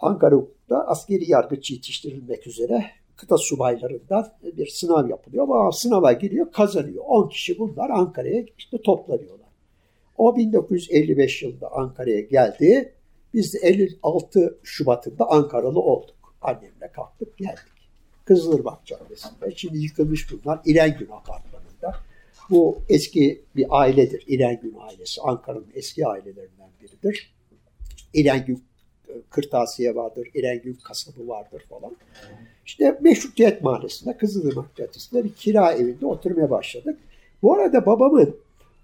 Ankara 0.00 0.34
Hukuk'ta 0.34 0.86
askeri 0.86 1.30
yargıç 1.30 1.70
yetiştirilmek 1.70 2.46
üzere 2.46 2.84
kıta 3.16 3.38
subaylarından 3.38 4.32
bir 4.42 4.66
sınav 4.66 5.08
yapılıyor. 5.08 5.44
Ama 5.44 5.72
sınava 5.72 6.12
giriyor, 6.12 6.52
kazanıyor. 6.52 7.04
10 7.06 7.28
kişi 7.28 7.58
bunlar 7.58 7.90
Ankara'ya 7.90 8.44
işte 8.58 8.82
toplanıyorlar. 8.82 9.48
O 10.18 10.36
1955 10.36 11.42
yılında 11.42 11.72
Ankara'ya 11.72 12.20
geldi. 12.20 12.94
Biz 13.34 13.54
de 13.54 13.58
56 13.58 14.58
Şubat'ında 14.62 15.30
Ankaralı 15.30 15.80
olduk. 15.80 16.34
Annemle 16.42 16.92
kalktık 16.92 17.36
geldik. 17.38 17.78
Kızılırmak 18.24 18.86
Caddesi'nde. 18.86 19.54
Şimdi 19.56 19.78
yıkılmış 19.78 20.26
bunlar 20.32 20.60
İrengün 20.64 21.08
apartmanında. 21.10 21.57
Bu 22.50 22.78
eski 22.88 23.42
bir 23.56 23.66
ailedir. 23.70 24.24
İrengün 24.26 24.76
ailesi. 24.80 25.20
Ankara'nın 25.20 25.66
eski 25.74 26.06
ailelerinden 26.06 26.70
biridir. 26.82 27.34
İrengün 28.14 28.64
e, 29.08 29.12
kırtasiye 29.30 29.94
vardır, 29.94 30.28
İrengün 30.34 30.78
kasabı 30.84 31.28
vardır 31.28 31.62
falan. 31.68 31.96
İşte 32.66 32.98
Meşrutiyet 33.00 33.62
Mahallesi'nde, 33.62 34.16
Kızılırmak 34.16 34.76
Caddesi'nde 34.76 35.24
bir 35.24 35.32
kira 35.32 35.72
evinde 35.72 36.06
oturmaya 36.06 36.50
başladık. 36.50 36.98
Bu 37.42 37.54
arada 37.54 37.86
babamın 37.86 38.36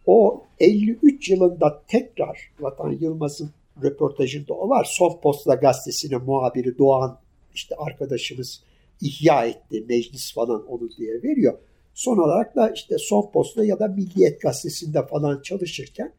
o 0.07 0.45
53 0.61 1.31
yılında 1.31 1.83
tekrar 1.89 2.51
Vatan 2.61 2.91
Yılmaz'ın 3.01 3.51
röportajında 3.83 4.55
o 4.55 4.69
var. 4.69 4.87
Son 4.91 5.21
Posta 5.21 5.55
gazetesinin 5.55 6.23
muhabiri 6.23 6.79
Doğan 6.79 7.19
işte 7.55 7.75
arkadaşımız 7.79 8.63
ihya 9.01 9.47
etti 9.47 9.85
meclis 9.89 10.35
falan 10.35 10.67
onu 10.67 10.91
diye 10.99 11.23
veriyor. 11.23 11.59
Son 11.95 12.19
olarak 12.19 12.57
da 12.57 12.71
işte 12.71 12.99
Son 12.99 13.31
Posta 13.31 13.65
ya 13.65 13.79
da 13.79 13.89
Milliyet 13.89 14.41
gazetesinde 14.41 15.07
falan 15.07 15.43
çalışırken 15.43 16.13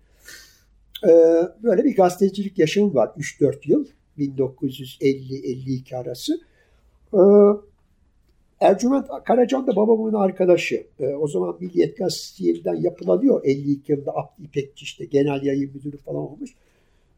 e, 1.04 1.10
böyle 1.64 1.84
bir 1.84 1.96
gazetecilik 1.96 2.60
yaşamı 2.60 2.94
var 2.94 3.08
3-4 3.18 3.72
yıl 3.72 3.86
1950-52 4.18 5.98
arası. 5.98 6.42
E, 7.14 7.20
Ercüment 8.60 9.08
Karacan 9.26 9.68
da 9.68 9.76
babamın 9.76 10.14
arkadaşı. 10.14 10.88
E, 11.00 11.08
o 11.08 11.28
zaman 11.28 11.58
Milliyet 11.60 11.98
Gazetesi 11.98 12.46
yeniden 12.46 12.76
yapılanıyor. 12.76 13.42
52 13.44 13.92
yılında 13.92 14.12
Abdi 14.12 14.44
İpekçi 14.44 14.84
işte 14.84 15.06
genel 15.06 15.44
yayın 15.44 15.72
müdürü 15.74 15.98
falan 15.98 16.32
olmuş. 16.32 16.52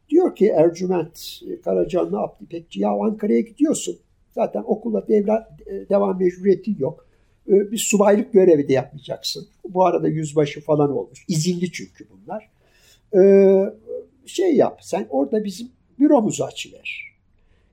Diyor 0.08 0.36
ki 0.36 0.46
Ercüment 0.46 1.40
Karacan'la 1.64 2.22
Abdi 2.22 2.44
İpekçi 2.44 2.80
ya 2.80 2.90
Ankara'ya 2.90 3.40
gidiyorsun. 3.40 3.98
Zaten 4.34 4.62
okula 4.66 5.08
devla, 5.08 5.56
devam 5.90 6.18
mecburiyetin 6.18 6.76
yok. 6.78 7.07
E, 7.48 7.72
bir 7.72 7.78
subaylık 7.78 8.32
görevi 8.32 8.68
de 8.68 8.72
yapmayacaksın. 8.72 9.48
Bu 9.68 9.84
arada 9.86 10.08
yüzbaşı 10.08 10.60
falan 10.60 10.90
olmuş. 10.90 11.24
İzinli 11.28 11.72
çünkü 11.72 12.06
bunlar. 12.10 12.50
E, 13.14 13.20
şey 14.26 14.56
yap 14.56 14.78
sen 14.82 15.06
orada 15.10 15.44
bizim 15.44 15.68
büromuzu 15.98 16.44
açıver. 16.44 17.14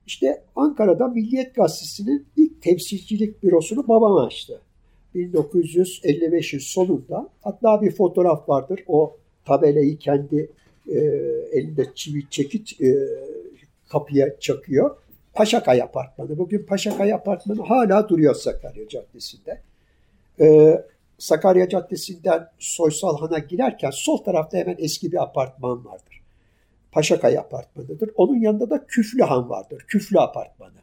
İşte 0.08 0.44
Ankara'da 0.56 1.08
Milliyet 1.08 1.56
Gazetesi'nin 1.56 2.26
ilk 2.38 2.62
temsilcilik 2.62 3.44
bürosunu 3.44 3.88
babam 3.88 4.18
açtı. 4.18 4.62
1955'in 5.16 6.60
sonunda. 6.60 7.30
Hatta 7.42 7.82
bir 7.82 7.92
fotoğraf 7.92 8.50
vardır. 8.50 8.84
O 8.88 9.18
tabelayı 9.46 9.98
kendi 9.98 10.52
e, 10.90 11.00
elinde 11.52 11.88
çivi 11.96 12.30
çekit 12.30 12.82
e, 12.82 12.96
kapıya 13.90 14.40
çakıyor. 14.40 14.96
Paşakay 15.36 15.82
Apartmanı. 15.82 16.38
Bugün 16.38 16.66
Paşakay 16.66 17.14
Apartmanı 17.14 17.62
hala 17.62 18.10
duruyor 18.10 18.36
Sakarya 18.36 18.88
Caddesi'nde. 18.88 19.62
E, 20.40 20.78
Sakarya 21.18 21.70
Caddesi'nden 21.70 22.48
Soysalhan'a 22.60 23.40
girerken 23.40 23.90
sol 23.90 24.18
tarafta 24.18 24.58
hemen 24.58 24.76
eski 24.80 25.12
bir 25.12 25.24
apartman 25.24 25.86
vardır. 25.86 26.22
Paşakaya 26.92 27.42
apartmanıdır. 27.42 28.10
Onun 28.16 28.36
yanında 28.36 28.70
da 28.70 28.86
Küflü 28.88 29.24
Han 29.24 29.50
vardır. 29.50 29.86
Küflü 29.88 30.20
apartmanı. 30.20 30.80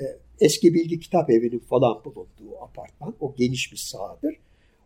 E, 0.00 0.04
eski 0.40 0.74
bilgi 0.74 1.00
kitap 1.00 1.30
evinin 1.30 1.58
falan 1.58 2.04
bulunduğu 2.04 2.62
apartman. 2.62 3.14
O 3.20 3.34
geniş 3.34 3.72
bir 3.72 3.76
sahadır. 3.76 4.34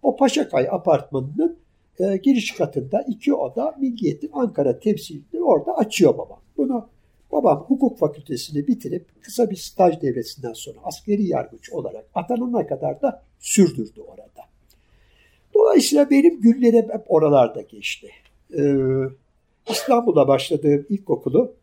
O 0.02 0.16
Paşakay 0.16 0.68
apartmanının 0.70 1.58
e, 1.98 2.16
giriş 2.16 2.54
katında 2.54 3.04
iki 3.08 3.34
oda 3.34 3.74
Milliyet'in 3.80 4.30
Ankara 4.32 4.78
temsilcileri 4.78 5.42
orada 5.42 5.76
açıyor 5.76 6.18
babam. 6.18 6.40
Bunu 6.56 6.88
babam 7.32 7.64
hukuk 7.68 7.98
fakültesini 7.98 8.66
bitirip 8.66 9.22
kısa 9.22 9.50
bir 9.50 9.56
staj 9.56 10.00
devresinden 10.02 10.52
sonra 10.52 10.78
askeri 10.84 11.28
yargıç 11.28 11.70
olarak 11.72 12.04
atanana 12.14 12.66
kadar 12.66 13.02
da 13.02 13.22
sürdürdü 13.40 14.00
orada. 14.00 14.26
Dolayısıyla 15.54 16.10
benim 16.10 16.40
günlerim 16.40 16.90
hep 16.92 17.04
oralarda 17.06 17.60
geçti. 17.60 18.10
Ee, 18.58 18.74
İstanbul'a 19.68 20.28
başladığım 20.28 20.86
ilkokulu 20.88 21.54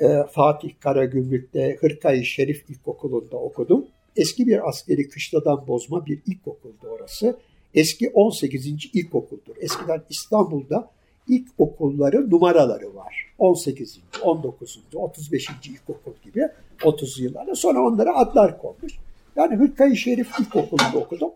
e, 0.00 0.22
Fatih 0.30 0.70
Karagümrük'te 0.80 1.76
Hırkayı 1.80 2.24
Şerif 2.24 2.70
İlkokulu'nda 2.70 3.36
okudum. 3.36 3.86
Eski 4.16 4.46
bir 4.46 4.68
askeri 4.68 5.08
kışladan 5.08 5.66
bozma 5.66 6.06
bir 6.06 6.20
ilkokuldu 6.26 6.88
orası. 6.90 7.38
Eski 7.74 8.10
18. 8.10 8.66
ilkokuldur. 8.94 9.56
Eskiden 9.60 10.02
İstanbul'da 10.10 10.90
ilkokulları 11.28 12.30
numaraları 12.30 12.94
var. 12.94 13.32
18. 13.38 14.00
19. 14.22 14.80
35. 14.94 15.48
ilkokul 15.68 16.12
gibi 16.24 16.48
30 16.84 17.20
yıllarda. 17.20 17.54
Sonra 17.54 17.82
onlara 17.86 18.16
adlar 18.16 18.58
konmuş. 18.58 18.98
Yani 19.36 19.56
Hırkayı 19.56 19.96
Şerif 19.96 20.40
İlkokulu'nda 20.40 20.98
okudum. 20.98 21.30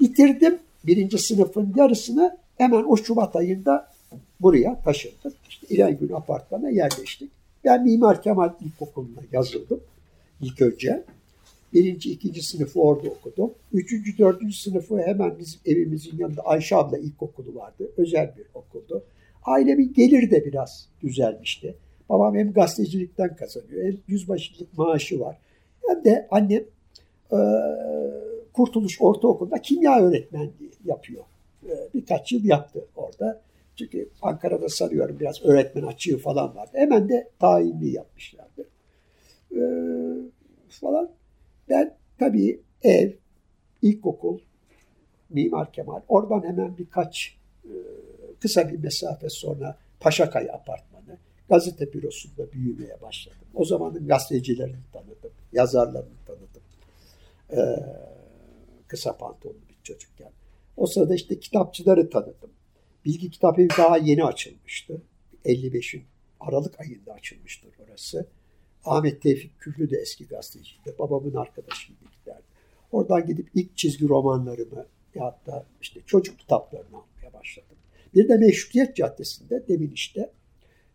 Bitirdim 0.00 0.58
birinci 0.84 1.18
sınıfın 1.18 1.72
yarısını 1.76 2.38
hemen 2.58 2.84
o 2.84 2.96
Şubat 2.96 3.36
ayında 3.36 3.88
buraya 4.40 4.80
taşındık. 4.80 5.36
İşte 5.48 5.66
İrengün 5.70 6.12
apartmana 6.12 6.70
yerleştik. 6.70 7.30
Ben 7.64 7.82
Mimar 7.82 8.22
Kemal 8.22 8.50
İlkokulu'na 8.60 9.20
yazıldım 9.32 9.80
ilk 10.40 10.62
önce. 10.62 11.04
Birinci, 11.74 12.10
ikinci 12.10 12.42
sınıfı 12.42 12.80
orada 12.80 13.08
okudum. 13.08 13.54
Üçüncü, 13.72 14.18
dördüncü 14.18 14.56
sınıfı 14.56 14.98
hemen 14.98 15.38
bizim 15.38 15.60
evimizin 15.66 16.18
yanında 16.18 16.42
Ayşe 16.42 16.76
abla 16.76 16.98
ilkokulu 16.98 17.54
vardı. 17.54 17.90
Özel 17.96 18.34
bir 18.38 18.44
okuldu. 18.54 19.04
Ailemin 19.44 19.92
geliri 19.92 20.30
de 20.30 20.44
biraz 20.44 20.88
düzelmişti. 21.02 21.74
Babam 22.08 22.36
hem 22.36 22.52
gazetecilikten 22.52 23.36
kazanıyor 23.36 23.84
hem 23.84 23.96
yüzbaşılık 24.08 24.78
maaşı 24.78 25.20
var. 25.20 25.38
Hem 25.88 26.04
de 26.04 26.28
annem 26.30 26.64
e, 27.32 27.38
Kurtuluş 28.52 29.00
Ortaokulu'nda 29.00 29.62
kimya 29.62 30.00
öğretmenliği 30.00 30.70
yapıyor. 30.84 31.24
E, 31.66 31.72
birkaç 31.94 32.32
yıl 32.32 32.44
yaptı 32.44 32.84
orada. 32.96 33.40
Çünkü 33.76 34.08
Ankara'da 34.22 34.68
sanıyorum 34.68 35.20
biraz 35.20 35.44
öğretmen 35.44 35.82
açığı 35.82 36.18
falan 36.18 36.56
vardı. 36.56 36.70
Hemen 36.74 37.08
de 37.08 37.28
tayinli 37.40 37.90
yapmışlardı. 37.90 38.68
Ee, 39.52 39.60
falan. 40.68 41.10
Ben 41.68 41.96
tabii 42.18 42.60
ev, 42.82 43.12
ilkokul, 43.82 44.38
Mimar 45.30 45.72
Kemal. 45.72 46.00
Oradan 46.08 46.48
hemen 46.48 46.78
birkaç 46.78 47.36
e, 47.64 47.72
kısa 48.40 48.68
bir 48.68 48.78
mesafe 48.78 49.28
sonra 49.28 49.78
Paşakaya 50.00 50.52
Apartmanı 50.52 51.18
gazete 51.48 51.92
bürosunda 51.92 52.52
büyümeye 52.52 53.00
başladım. 53.02 53.38
O 53.54 53.64
zamanın 53.64 54.06
gazetecilerini 54.06 54.76
tanıdım, 54.92 55.32
yazarlarını 55.52 56.14
tanıdım. 56.26 56.62
Ee, 57.50 57.56
kısa 58.86 59.16
pantolonlu 59.16 59.68
bir 59.68 59.82
çocukken. 59.82 60.30
O 60.76 60.86
sırada 60.86 61.14
işte 61.14 61.40
kitapçıları 61.40 62.10
tanıdım. 62.10 62.50
Bilgi 63.04 63.30
Kitap 63.30 63.58
Evi 63.58 63.68
daha 63.78 63.96
yeni 63.96 64.24
açılmıştı. 64.24 65.02
55'in 65.44 66.04
Aralık 66.40 66.80
ayında 66.80 67.12
açılmıştır 67.12 67.70
orası. 67.84 68.26
Ahmet 68.84 69.22
Tevfik 69.22 69.60
Küflü 69.60 69.90
de 69.90 69.96
eski 69.96 70.26
gazeteciydi. 70.26 70.94
Babamın 70.98 71.34
arkadaşıydı 71.34 71.98
giderdi. 72.20 72.42
Oradan 72.92 73.26
gidip 73.26 73.48
ilk 73.54 73.76
çizgi 73.76 74.08
romanlarımı 74.08 74.86
ya 75.14 75.38
da 75.46 75.64
işte 75.80 76.00
çocuk 76.06 76.38
kitaplarını 76.38 76.96
almaya 76.96 77.32
başladım. 77.32 77.76
Bir 78.14 78.28
de 78.28 78.36
Meşrutiyet 78.36 78.96
Caddesi'nde 78.96 79.68
demin 79.68 79.90
işte 79.90 80.30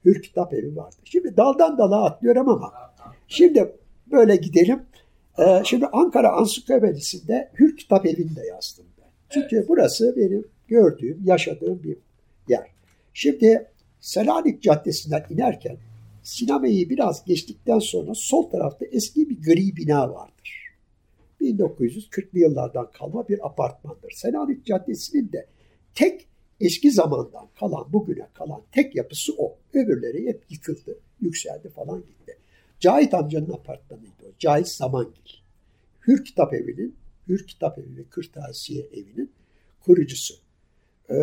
Hür 0.06 0.22
Kitap 0.22 0.54
Evi 0.54 0.76
vardı. 0.76 0.96
Şimdi 1.04 1.38
daldan 1.38 1.78
dala 1.78 2.06
atlıyorum 2.06 2.50
ama 2.50 2.74
şimdi 3.28 3.76
böyle 4.12 4.36
gidelim. 4.36 4.82
Ee, 5.40 5.62
şimdi 5.66 5.86
Ankara 5.86 6.32
Ansiklopedisi'nde 6.32 7.52
Hür 7.60 7.78
Kitap 7.78 8.06
Evi'nde 8.06 8.46
yazdım 8.48 8.86
ben. 8.98 9.08
Çünkü 9.30 9.56
evet. 9.56 9.70
burası 9.70 10.14
benim 10.18 10.48
gördüğüm, 10.68 11.22
yaşadığım 11.26 11.84
bir 11.84 11.98
yer. 12.48 12.68
Şimdi 13.14 13.68
Selanik 14.00 14.62
Caddesi'nden 14.62 15.26
inerken 15.30 15.78
sinemayı 16.30 16.90
biraz 16.90 17.26
geçtikten 17.26 17.80
sonra 17.80 18.12
sol 18.16 18.50
tarafta 18.50 18.86
eski 18.86 19.30
bir 19.30 19.42
gri 19.42 19.76
bina 19.76 20.14
vardır. 20.14 20.70
1940'lı 21.42 22.40
yıllardan 22.40 22.92
kalma 22.92 23.28
bir 23.28 23.46
apartmandır. 23.46 24.12
Selanik 24.12 24.66
Caddesi'nin 24.66 25.32
de 25.32 25.48
tek 25.96 26.28
eski 26.60 26.92
zamandan 26.92 27.48
kalan, 27.60 27.94
bugüne 27.94 28.28
kalan 28.34 28.62
tek 28.72 28.96
yapısı 28.96 29.34
o. 29.38 29.58
Öbürleri 29.74 30.28
hep 30.28 30.44
yıkıldı, 30.50 31.00
yükseldi 31.22 31.70
falan 31.70 32.00
gitti. 32.00 32.38
Cahit 32.80 33.14
amcanın 33.14 33.54
apartmanıydı 33.54 34.24
o. 34.24 34.32
Cahit 34.40 34.68
Zamangil. 34.68 35.40
Hür 36.08 36.26
Kitap 36.26 36.54
Evi'nin, 36.54 36.96
Hür 37.28 37.48
Kitap 37.48 37.80
Evi 37.80 37.98
ve 37.98 38.04
Kırtasiye 38.04 38.86
Evi'nin 38.86 39.32
kurucusu. 39.80 40.34
Ee, 41.10 41.16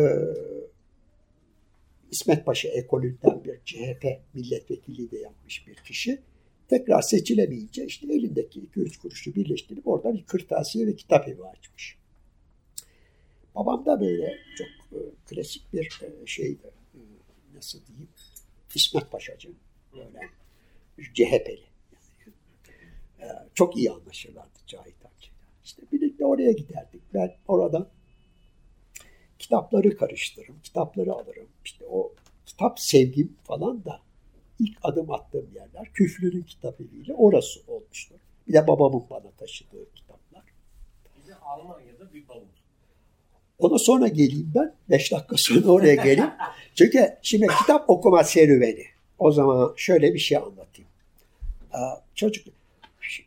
İsmet 2.11 2.45
Paşa 2.45 2.69
ekolünden 2.69 3.43
bir 3.43 3.59
CHP 3.65 4.05
milletvekili 4.33 5.11
de 5.11 5.17
yapmış 5.17 5.67
bir 5.67 5.75
kişi. 5.75 6.21
Tekrar 6.67 7.01
seçilemeyince 7.01 7.85
işte 7.85 8.13
elindeki 8.13 8.59
2-3 8.59 9.01
kuruşu 9.01 9.35
birleştirip 9.35 9.87
orada 9.87 10.13
bir 10.13 10.23
kırtasiye 10.23 10.87
ve 10.87 10.95
kitap 10.95 11.27
evi 11.27 11.43
açmış. 11.43 11.97
Babam 13.55 13.85
da 13.85 14.01
böyle 14.01 14.37
çok 14.57 14.99
e, 14.99 15.03
klasik 15.25 15.73
bir 15.73 16.01
e, 16.03 16.25
şeydi. 16.25 16.71
E, 16.93 16.99
nasıl 17.55 17.85
diyeyim? 17.85 18.09
İsmet 18.75 19.11
Paşacı. 19.11 19.49
Böyle 19.93 20.19
CHP'li. 21.13 21.67
Çok 23.55 23.77
iyi 23.77 23.91
anlaşırlardı 23.91 24.59
Cahit 24.67 25.05
amcayla. 25.05 25.37
İşte 25.63 25.81
birlikte 25.91 26.25
oraya 26.25 26.51
giderdik. 26.51 27.01
Ben 27.13 27.35
oradan 27.47 27.89
kitapları 29.47 29.97
karıştırırım, 29.97 30.59
kitapları 30.63 31.13
alırım. 31.13 31.47
İşte 31.65 31.85
o 31.85 32.13
kitap 32.45 32.79
sevgim 32.79 33.37
falan 33.43 33.85
da 33.85 34.01
ilk 34.59 34.77
adım 34.83 35.11
attığım 35.11 35.49
yerler 35.55 35.93
Küflü'nün 35.93 36.43
kitap 36.43 36.81
eviyle 36.81 37.13
orası 37.13 37.59
olmuştur. 37.67 38.15
Bir 38.47 38.53
de 38.53 38.67
babamın 38.67 39.03
bana 39.09 39.31
taşıdığı 39.37 39.93
kitaplar. 39.95 40.43
Bir 41.17 41.27
de 41.27 41.35
Almanya'da 41.35 42.13
bir 42.13 42.27
bavul. 42.27 42.41
Ona 43.59 43.77
sonra 43.77 44.07
geleyim 44.07 44.51
ben. 44.55 44.75
Beş 44.89 45.11
dakika 45.11 45.37
sonra 45.37 45.67
oraya 45.67 45.95
geleyim. 45.95 46.31
Çünkü 46.75 47.17
şimdi 47.21 47.47
kitap 47.61 47.89
okuma 47.89 48.23
serüveni. 48.23 48.83
O 49.19 49.31
zaman 49.31 49.73
şöyle 49.75 50.13
bir 50.13 50.19
şey 50.19 50.37
anlatayım. 50.37 50.89
Çocuk, 52.15 52.47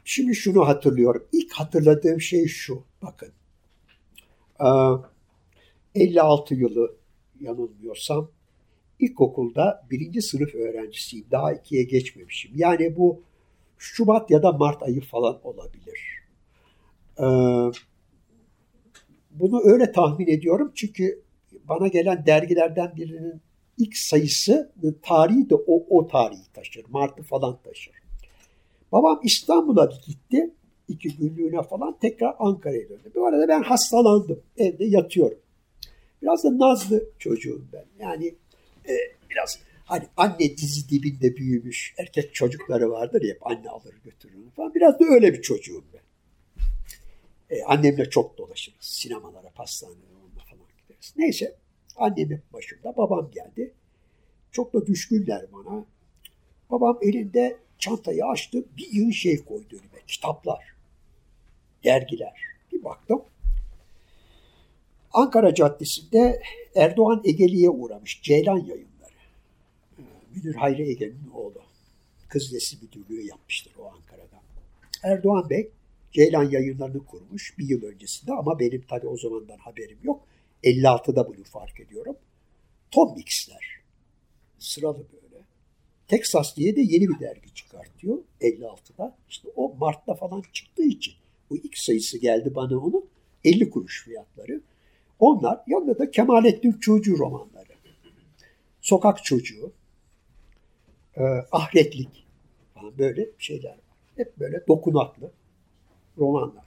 şimdi 0.05 0.35
şunu 0.35 0.69
hatırlıyorum. 0.69 1.27
İlk 1.33 1.53
hatırladığım 1.53 2.21
şey 2.21 2.47
şu. 2.47 2.85
Bakın. 3.03 3.33
56 5.95 6.55
yılı 6.55 6.97
yanılmıyorsam 7.41 8.31
ilkokulda 8.99 9.87
birinci 9.91 10.23
sınıf 10.23 10.55
öğrencisiyim. 10.55 11.27
Daha 11.31 11.53
ikiye 11.53 11.83
geçmemişim. 11.83 12.53
Yani 12.55 12.97
bu 12.97 13.23
Şubat 13.79 14.31
ya 14.31 14.43
da 14.43 14.53
Mart 14.53 14.83
ayı 14.83 15.01
falan 15.01 15.41
olabilir. 15.47 16.01
Ee, 17.19 17.25
bunu 19.31 19.61
öyle 19.65 19.93
tahmin 19.93 20.27
ediyorum 20.27 20.73
çünkü 20.75 21.23
bana 21.69 21.89
gelen 21.89 22.27
dergilerden 22.27 22.97
birinin 22.97 23.41
ilk 23.79 23.97
sayısı 23.97 24.73
tarihi 25.03 25.51
de 25.51 25.55
o, 25.55 25.99
o 25.99 26.07
tarihi 26.07 26.53
taşır. 26.55 26.85
Mart'ı 26.89 27.23
falan 27.23 27.59
taşır. 27.65 27.95
Babam 28.93 29.21
İstanbul'a 29.25 29.91
gitti. 30.07 30.55
iki 30.89 31.17
günlüğüne 31.17 31.63
falan 31.63 31.97
tekrar 32.01 32.35
Ankara'ya 32.39 32.89
döndü. 32.89 33.13
Bu 33.15 33.27
arada 33.27 33.49
ben 33.49 33.63
hastalandım. 33.63 34.41
Evde 34.57 34.85
yatıyorum. 34.85 35.39
Biraz 36.23 36.45
da 36.45 36.59
nazlı 36.59 37.11
çocuğum 37.19 37.65
ben. 37.73 37.85
Yani 37.99 38.35
e, 38.89 38.95
biraz 39.31 39.59
hani 39.85 40.05
anne 40.17 40.57
dizi 40.57 40.89
dibinde 40.89 41.37
büyümüş 41.37 41.95
erkek 41.99 42.35
çocukları 42.35 42.91
vardır 42.91 43.23
ya 43.23 43.35
hep 43.35 43.47
anne 43.47 43.69
alır 43.69 43.95
götürür 44.05 44.51
falan. 44.57 44.75
Biraz 44.75 45.01
da 45.01 45.05
öyle 45.05 45.33
bir 45.33 45.43
çocuğum 45.43 45.85
ben. 45.95 46.01
E, 47.57 47.63
annemle 47.63 48.11
çok 48.11 48.39
dolaşırız. 48.39 48.79
Sinemalara, 48.81 49.51
pastanelere 49.51 50.01
falan 50.51 50.67
gideriz. 50.79 51.15
Neyse 51.17 51.57
annemin 51.97 52.43
başında 52.53 52.97
babam 52.97 53.31
geldi. 53.31 53.75
Çok 54.53 54.73
da 54.75 54.87
düşkünler 54.87 55.47
bana. 55.53 55.85
Babam 56.71 56.99
elinde 57.03 57.57
çantayı 57.79 58.25
açtı. 58.25 58.65
Bir 58.77 58.89
yığın 58.93 59.11
şey 59.11 59.45
koydu 59.45 59.67
önüme. 59.71 60.07
Kitaplar, 60.07 60.75
dergiler. 61.85 62.43
Bir 62.73 62.85
baktım. 62.85 63.23
Ankara 65.13 65.55
Caddesi'nde 65.55 66.43
Erdoğan 66.75 67.23
Egeli'ye 67.25 67.71
uğramış. 67.71 68.23
Ceylan 68.23 68.59
yayınları. 68.59 69.15
Müdür 70.35 70.55
Hayri 70.55 70.91
Ege'nin 70.91 71.31
oğlu. 71.35 71.63
Kız 72.29 72.53
Nesi 72.53 72.77
Müdürlüğü 72.83 73.27
yapmıştır 73.27 73.73
o 73.79 73.87
Ankara'da. 73.87 74.41
Erdoğan 75.03 75.51
Bey 75.51 75.71
Ceylan 76.13 76.51
yayınlarını 76.51 77.07
kurmuş 77.07 77.59
bir 77.59 77.69
yıl 77.69 77.83
öncesinde 77.83 78.33
ama 78.33 78.59
benim 78.59 78.83
tabi 78.83 79.07
o 79.07 79.17
zamandan 79.17 79.59
haberim 79.59 79.99
yok. 80.03 80.27
56'da 80.65 81.29
bunu 81.29 81.45
fark 81.45 81.81
ediyorum. 81.81 82.17
Tom 82.91 83.15
Mix'ler. 83.17 83.81
Sıralı 84.59 85.07
böyle. 85.13 85.45
Texas 86.09 86.57
diye 86.57 86.77
de 86.77 86.81
yeni 86.81 87.09
bir 87.09 87.21
dergi 87.21 87.55
çıkartıyor 87.55 88.19
56'da. 88.41 89.17
İşte 89.29 89.49
o 89.57 89.75
Mart'ta 89.75 90.15
falan 90.15 90.43
çıktığı 90.53 90.83
için 90.83 91.15
bu 91.51 91.57
ilk 91.57 91.79
sayısı 91.79 92.19
geldi 92.19 92.55
bana 92.55 92.79
onun 92.79 93.05
50 93.45 93.71
kuruş 93.71 94.05
fiyatları. 94.05 94.61
Onlar 95.21 95.61
yanında 95.67 95.99
da 95.99 96.11
Kemalettin 96.11 96.73
Çocuğu 96.73 97.19
romanları. 97.19 97.73
Sokak 98.81 99.25
Çocuğu, 99.25 99.73
e, 101.17 101.23
Ahretlik 101.53 102.27
falan 102.75 102.99
böyle 102.99 103.29
şeyler. 103.39 103.77
Hep 104.17 104.39
böyle 104.39 104.67
dokunaklı 104.69 105.31
romanlar. 106.19 106.65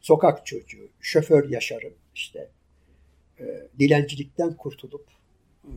Sokak 0.00 0.46
Çocuğu, 0.46 0.88
Şoför 1.00 1.48
Yaşarım 1.48 1.94
işte 2.14 2.50
e, 3.40 3.68
dilencilikten 3.78 4.56
kurtulup 4.56 5.06
e, 5.64 5.70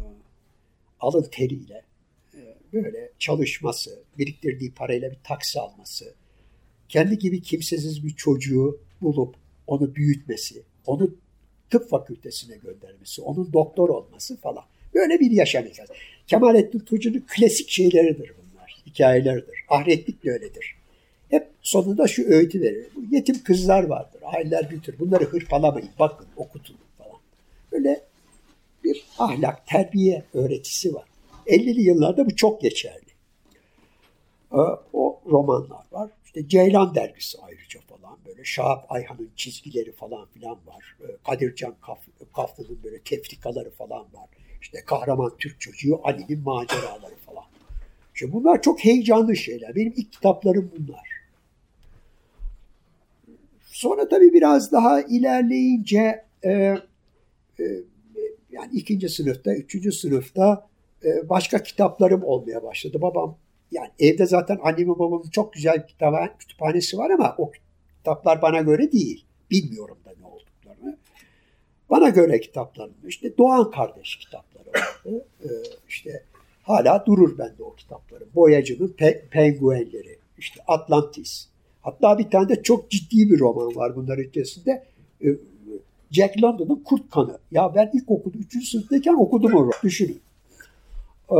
alın 1.00 1.28
teriyle 1.32 1.86
e, 2.34 2.56
böyle 2.74 3.12
çalışması, 3.20 4.04
biriktirdiği 4.18 4.74
parayla 4.74 5.12
bir 5.12 5.20
taksi 5.24 5.60
alması, 5.60 6.14
kendi 6.90 7.18
gibi 7.18 7.42
kimsesiz 7.42 8.04
bir 8.04 8.16
çocuğu 8.16 8.80
bulup 9.02 9.36
onu 9.68 9.96
büyütmesi, 9.96 10.64
onu 10.86 11.16
tıp 11.72 11.90
fakültesine 11.90 12.56
göndermesi, 12.58 13.22
onun 13.22 13.54
doktor 13.54 13.90
olması 13.90 14.38
falan. 14.38 14.64
Böyle 14.94 15.20
bir 15.20 15.32
yaşam 15.32 15.64
hikayesi. 15.64 15.94
Kemalettin 16.28 16.80
Tuğcu'nun 16.80 17.26
klasik 17.28 17.70
şeyleridir 17.70 18.32
bunlar, 18.38 18.84
hikayeleridir. 18.86 19.56
Ahretlik 19.70 20.24
de 20.24 20.32
öyledir. 20.32 20.76
Hep 21.30 21.48
sonunda 21.62 22.08
şu 22.08 22.24
öğütü 22.24 22.62
verir. 22.62 22.88
Yetim 23.12 23.44
kızlar 23.44 23.84
vardır, 23.84 24.22
aileler 24.24 24.70
büyütür. 24.70 25.00
Bunları 25.00 25.24
hırpalamayın, 25.26 25.90
bakın, 26.00 26.28
okutun 26.36 26.76
falan. 26.98 27.20
Böyle 27.72 28.02
bir 28.84 29.06
ahlak, 29.20 29.68
terbiye 29.68 30.24
öğretisi 30.34 30.94
var. 30.94 31.06
50'li 31.48 31.82
yıllarda 31.82 32.26
bu 32.26 32.36
çok 32.36 32.62
geçerli. 32.62 33.12
Ee, 34.54 34.58
o 34.94 35.22
romanlar 35.26 35.86
var. 35.92 36.10
İşte 36.36 36.48
Ceylan 36.48 36.96
dergisi 36.96 37.38
ayrıca 37.42 37.80
falan 37.82 38.18
böyle 38.26 38.44
Şahap 38.44 38.92
Ayhan'ın 38.92 39.30
çizgileri 39.36 39.92
falan 39.92 40.28
filan 40.28 40.58
var. 40.68 40.96
Ee, 41.02 41.06
Kadircan 41.26 41.76
Kaf, 41.82 42.00
Kaflı'nın 42.36 42.80
böyle 42.84 43.00
tefrikaları 43.00 43.72
falan 43.72 44.00
var. 44.00 44.30
İşte 44.62 44.84
kahraman 44.86 45.38
Türk 45.38 45.62
çocuğu 45.62 46.00
Ali'nin 46.04 46.44
maceraları 46.44 47.16
falan. 47.16 47.44
İşte 48.14 48.34
bunlar 48.34 48.62
çok 48.62 48.86
heyecanlı 48.86 49.36
şeyler. 49.36 49.76
Benim 49.76 49.94
ilk 49.96 50.12
kitaplarım 50.12 50.72
bunlar. 50.78 51.10
Sonra 53.62 54.10
tabii 54.10 54.34
biraz 54.34 54.72
daha 54.72 55.02
ilerleyince 55.02 56.26
e, 56.44 56.52
e, 56.52 56.78
yani 58.52 58.72
ikinci 58.74 59.10
sınıfta, 59.10 59.54
üçüncü 59.56 59.92
sınıfta 59.92 60.68
e, 61.06 61.30
başka 61.30 61.64
kitaplarım 61.64 62.24
olmaya 62.24 62.64
başladı. 62.64 63.02
Babam 63.02 63.38
yani 63.72 63.90
evde 64.00 64.26
zaten 64.26 64.60
annemin 64.64 65.00
babamın 65.00 65.30
çok 65.30 65.54
güzel 65.54 65.88
kitap, 65.88 66.40
kütüphanesi 66.40 66.98
var 66.98 67.10
ama 67.10 67.36
o 67.38 67.52
kitaplar 67.98 68.42
bana 68.42 68.62
göre 68.62 68.92
değil. 68.92 69.26
Bilmiyorum 69.52 69.98
da 70.06 70.10
ne 70.22 70.28
olduklarını. 70.28 70.98
Bana 71.90 72.10
göre 72.10 72.40
kitaplarım 72.40 72.94
işte 73.08 73.38
Doğan 73.38 73.72
Kardeş 73.72 74.16
kitapları 74.16 74.68
vardı. 74.68 75.26
Ee, 75.44 75.48
işte 75.90 76.24
hala 76.64 77.06
durur 77.06 77.38
bende 77.38 77.64
o 77.64 77.76
kitaplarım. 77.76 78.28
Boyacının 78.36 78.96
pe- 79.00 79.28
penguenleri, 79.28 80.20
işte 80.38 80.62
Atlantis. 80.68 81.48
Hatta 81.82 82.18
bir 82.18 82.30
tane 82.30 82.50
de 82.50 82.64
çok 82.64 82.92
ciddi 82.92 83.30
bir 83.30 83.40
roman 83.40 83.76
var 83.76 83.96
bunların 83.96 84.24
içerisinde. 84.24 84.84
Ee, 85.24 85.28
Jack 86.12 86.44
London'un 86.44 86.84
Kurt 86.84 87.10
Kanı. 87.10 87.40
Ya 87.52 87.76
ben 87.76 87.92
ilk 87.94 88.12
okudum, 88.12 88.42
üçüncü 88.42 88.66
sınıftayken 88.66 89.14
okudum 89.14 89.56
onu. 89.56 89.70
Düşünün. 89.84 90.22
Ee, 91.32 91.36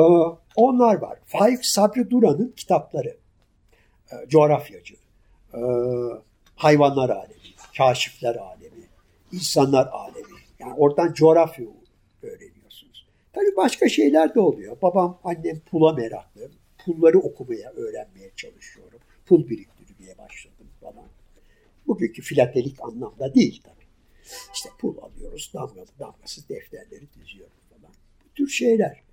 onlar 0.56 0.96
var. 0.96 1.20
Faik 1.26 1.66
Sabri 1.66 2.10
Duran'ın 2.10 2.54
kitapları. 2.58 3.18
Ee, 4.12 4.30
coğrafyacı. 4.30 4.96
Ee, 5.54 5.60
hayvanlar 6.56 7.10
alemi, 7.10 7.36
kaşifler 7.78 8.36
alemi, 8.36 8.88
insanlar 9.32 9.88
alemi. 9.88 10.40
Yani 10.60 10.74
oradan 10.74 11.14
coğrafya 11.14 11.66
öğreniyorsunuz. 12.24 13.08
Tabii 13.34 13.56
başka 13.58 13.90
şeyler 13.90 14.36
de 14.36 14.40
oluyor. 14.40 14.78
Babam, 14.82 15.20
annem 15.24 15.60
pula 15.60 15.94
meraklı. 15.94 16.52
Pulları 16.86 17.20
okumaya, 17.20 17.72
öğrenmeye 17.72 18.32
çalışıyorum. 18.36 19.00
Pul 19.26 19.50
biriktirmeye 19.50 20.18
başladım 20.18 20.68
falan. 20.82 21.08
Bugünkü 21.88 22.22
filatelik 22.22 22.82
anlamda 22.82 23.36
değil 23.36 23.62
tabii. 23.64 23.88
İşte 24.54 24.70
pul 24.80 24.98
alıyoruz, 24.98 25.52
damgalı, 25.54 25.86
damgasız 26.00 26.50
defterleri 26.50 27.14
diziyoruz 27.14 27.54
falan. 27.70 27.94
Bu 28.26 28.34
tür 28.36 28.48
şeyler. 28.48 29.11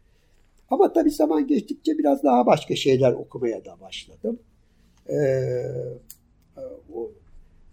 Ama 0.70 0.92
tabii 0.92 1.10
zaman 1.10 1.46
geçtikçe 1.46 1.98
biraz 1.98 2.24
daha 2.24 2.46
başka 2.46 2.76
şeyler 2.76 3.12
okumaya 3.12 3.64
da 3.64 3.80
başladım. 3.80 4.38
Ee, 5.08 5.62
o 6.94 7.10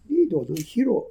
neydi 0.09 0.35
onun? 0.35 0.55
Hiro, 0.55 1.09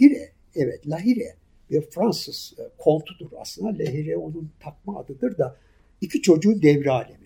Hire, 0.00 0.32
evet 0.54 0.88
Lahire 0.88 1.36
bir 1.70 1.80
Fransız 1.80 2.54
e, 2.58 2.62
kontudur 2.78 3.30
aslında. 3.38 3.68
Lahire 3.68 4.16
onun 4.16 4.50
takma 4.60 4.98
adıdır 4.98 5.38
da 5.38 5.56
iki 6.00 6.22
çocuğun 6.22 6.62
devri 6.62 6.90
alemi. 6.90 7.24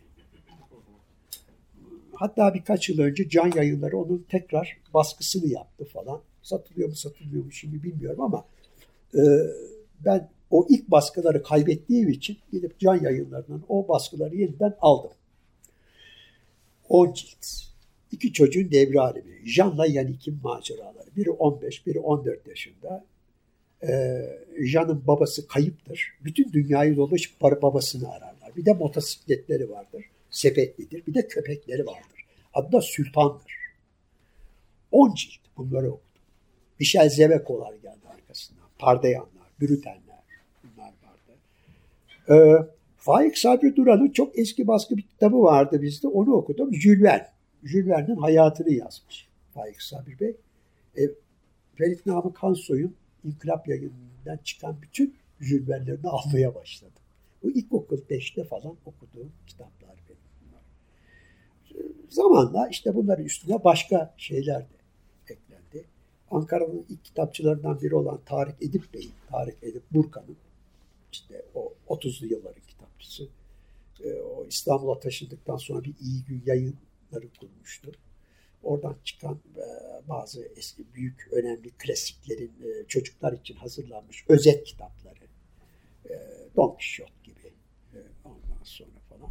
Hatta 2.13 2.55
birkaç 2.55 2.89
yıl 2.89 2.99
önce 2.99 3.29
can 3.29 3.53
yayınları 3.57 3.99
onun 3.99 4.27
tekrar 4.29 4.79
baskısını 4.95 5.49
yaptı 5.49 5.85
falan. 5.85 6.21
Satılıyor 6.43 6.89
mu 6.89 6.95
satılmıyor 6.95 7.45
mu 7.45 7.53
şimdi 7.53 7.83
bilmiyorum 7.83 8.21
ama 8.21 8.45
e, 9.15 9.23
ben 10.05 10.31
o 10.51 10.67
ilk 10.71 10.91
baskıları 10.91 11.43
kaybettiğim 11.43 12.09
için 12.09 12.39
gidip 12.53 12.79
can 12.79 13.03
yayınlarından 13.03 13.63
o 13.69 13.89
baskıları 13.89 14.37
yeniden 14.37 14.77
aldım. 14.81 15.11
10 16.89 17.13
cilt. 17.13 17.47
İki 18.13 18.33
çocuğun 18.33 18.71
devri 18.71 19.01
alemi. 19.01 19.49
Jean'la 19.49 19.87
Yannick'in 19.87 20.39
maceraları. 20.43 21.17
Biri 21.17 21.31
15, 21.31 21.87
biri 21.87 22.01
14 22.01 22.47
yaşında. 22.47 23.05
Ee, 23.83 24.21
Jean'ın 24.65 25.07
babası 25.07 25.47
kayıptır. 25.47 26.13
Bütün 26.25 26.53
dünyayı 26.53 26.97
dolaşıp 26.97 27.41
babasını 27.41 28.11
ararlar. 28.11 28.57
Bir 28.57 28.65
de 28.65 28.73
motosikletleri 28.73 29.71
vardır. 29.71 30.05
Sepetlidir. 30.31 31.07
Bir 31.07 31.15
de 31.15 31.29
köpekleri 31.29 31.87
vardır. 31.87 32.25
Adı 32.55 32.73
da 32.73 32.81
Sültan'dır. 32.81 33.59
10 34.93 35.15
cilt 35.15 35.41
bunları 35.57 35.87
okudum. 35.87 36.03
Michel 36.81 37.09
Zevekolar 37.09 37.73
geldi 37.75 38.09
arkasından. 38.15 38.65
Pardeyanlar, 38.79 39.47
Brütenler. 39.61 40.08
Ee, 42.31 42.53
Faik 42.97 43.39
Sabri 43.39 43.77
Duran'ın 43.77 44.11
çok 44.11 44.39
eski 44.39 44.67
baskı 44.67 44.97
bir 44.97 45.03
kitabı 45.03 45.43
vardı 45.43 45.83
bizde. 45.83 46.09
Onu 46.09 46.33
okudum. 46.33 46.75
Jules 46.75 47.23
Verne'in 47.65 48.17
hayatını 48.17 48.73
yazmış 48.73 49.29
Faik 49.55 49.83
Sabri 49.83 50.21
Bey. 50.21 50.37
E, 50.99 51.01
Ferit 51.75 52.07
Namık 52.07 52.37
Kansoy'un 52.37 52.95
İnkılap 53.25 53.69
yayınından 53.69 54.37
çıkan 54.45 54.77
bütün 54.83 55.15
Jules 55.41 55.69
Verne'lerini 55.69 56.09
almaya 56.09 56.55
başladım. 56.55 57.03
Bu 57.43 57.51
ilkokul 57.51 57.99
5'te 57.99 58.45
falan 58.45 58.77
okuduğum 58.87 59.33
kitaplar 59.47 59.97
benim 60.09 60.21
bunlar. 60.41 60.63
Zamanla 62.09 62.69
işte 62.69 62.95
bunların 62.95 63.25
üstüne 63.25 63.65
başka 63.65 64.15
şeyler 64.17 64.61
de 64.61 64.75
eklendi. 65.29 65.87
Ankara'nın 66.31 66.87
ilk 66.89 67.05
kitapçılarından 67.05 67.81
biri 67.81 67.95
olan 67.95 68.21
Tarık 68.27 68.63
Edip 68.63 68.95
Bey'in, 68.95 69.13
Tarık 69.31 69.63
Edip 69.63 69.83
Burkan'ın 69.91 70.37
işte 71.13 71.45
o 71.55 71.75
30'lu 71.89 72.27
yılların 72.27 72.63
kitapçısı. 72.63 73.29
E, 74.05 74.13
o 74.13 74.47
İstanbul'a 74.47 75.01
taşındıktan 75.01 75.57
sonra 75.57 75.85
bir 75.85 75.95
iyi 76.01 76.25
gün 76.25 76.43
yayınları 76.47 77.29
kurmuştu. 77.41 77.93
Oradan 78.63 78.97
çıkan 79.05 79.41
e, 79.57 79.65
bazı 80.09 80.49
eski 80.57 80.95
büyük 80.95 81.29
önemli 81.33 81.71
klasiklerin 81.71 82.53
e, 82.65 82.87
çocuklar 82.89 83.33
için 83.33 83.55
hazırlanmış 83.55 84.25
özet 84.29 84.65
kitapları. 84.65 85.25
E, 86.11 86.15
Don 86.57 86.69
Quixote 86.69 87.13
gibi 87.25 87.53
e, 87.95 87.99
ondan 88.25 88.65
sonra 88.65 89.01
falan. 89.09 89.31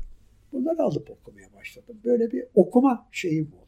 Bunları 0.52 0.84
alıp 0.84 1.10
okumaya 1.10 1.54
başladım. 1.54 2.00
Böyle 2.06 2.32
bir 2.32 2.46
okuma 2.56 3.08
şeyim 3.12 3.48
oldu. 3.48 3.68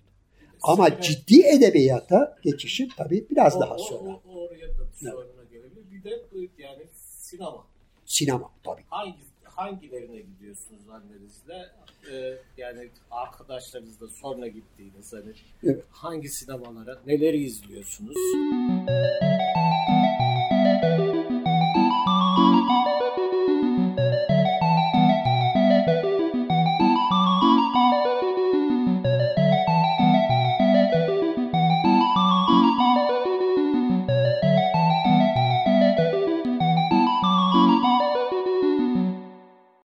Ama 0.62 0.86
Sinema. 0.86 1.02
ciddi 1.02 1.42
edebiyata 1.42 2.38
geçişim 2.44 2.90
tabii 2.98 3.28
biraz 3.30 3.56
o, 3.56 3.60
daha 3.60 3.78
sonra. 3.78 4.10
O, 4.10 4.22
o, 4.30 4.48
oraya 4.48 4.68
da 4.68 4.88
soruna 4.94 5.44
gelebilir. 5.52 5.92
Bir 5.92 6.04
de 6.04 6.10
yani 6.58 6.84
sinema. 6.94 7.68
Sinema 8.10 8.52
tabii. 8.64 8.84
Hangi, 8.90 9.18
hangilerine 9.44 10.20
gidiyorsunuz 10.22 10.90
annenizle? 10.90 11.70
Ee, 12.12 12.38
yani 12.58 12.90
arkadaşlarınızla 13.12 14.08
sonra 14.08 14.48
gittiğiniz 14.48 15.14
hani 15.14 15.34
evet. 15.64 15.84
hangi 15.90 16.30
sinemalara 16.30 17.02
neleri 17.06 17.44
izliyorsunuz? 17.44 18.18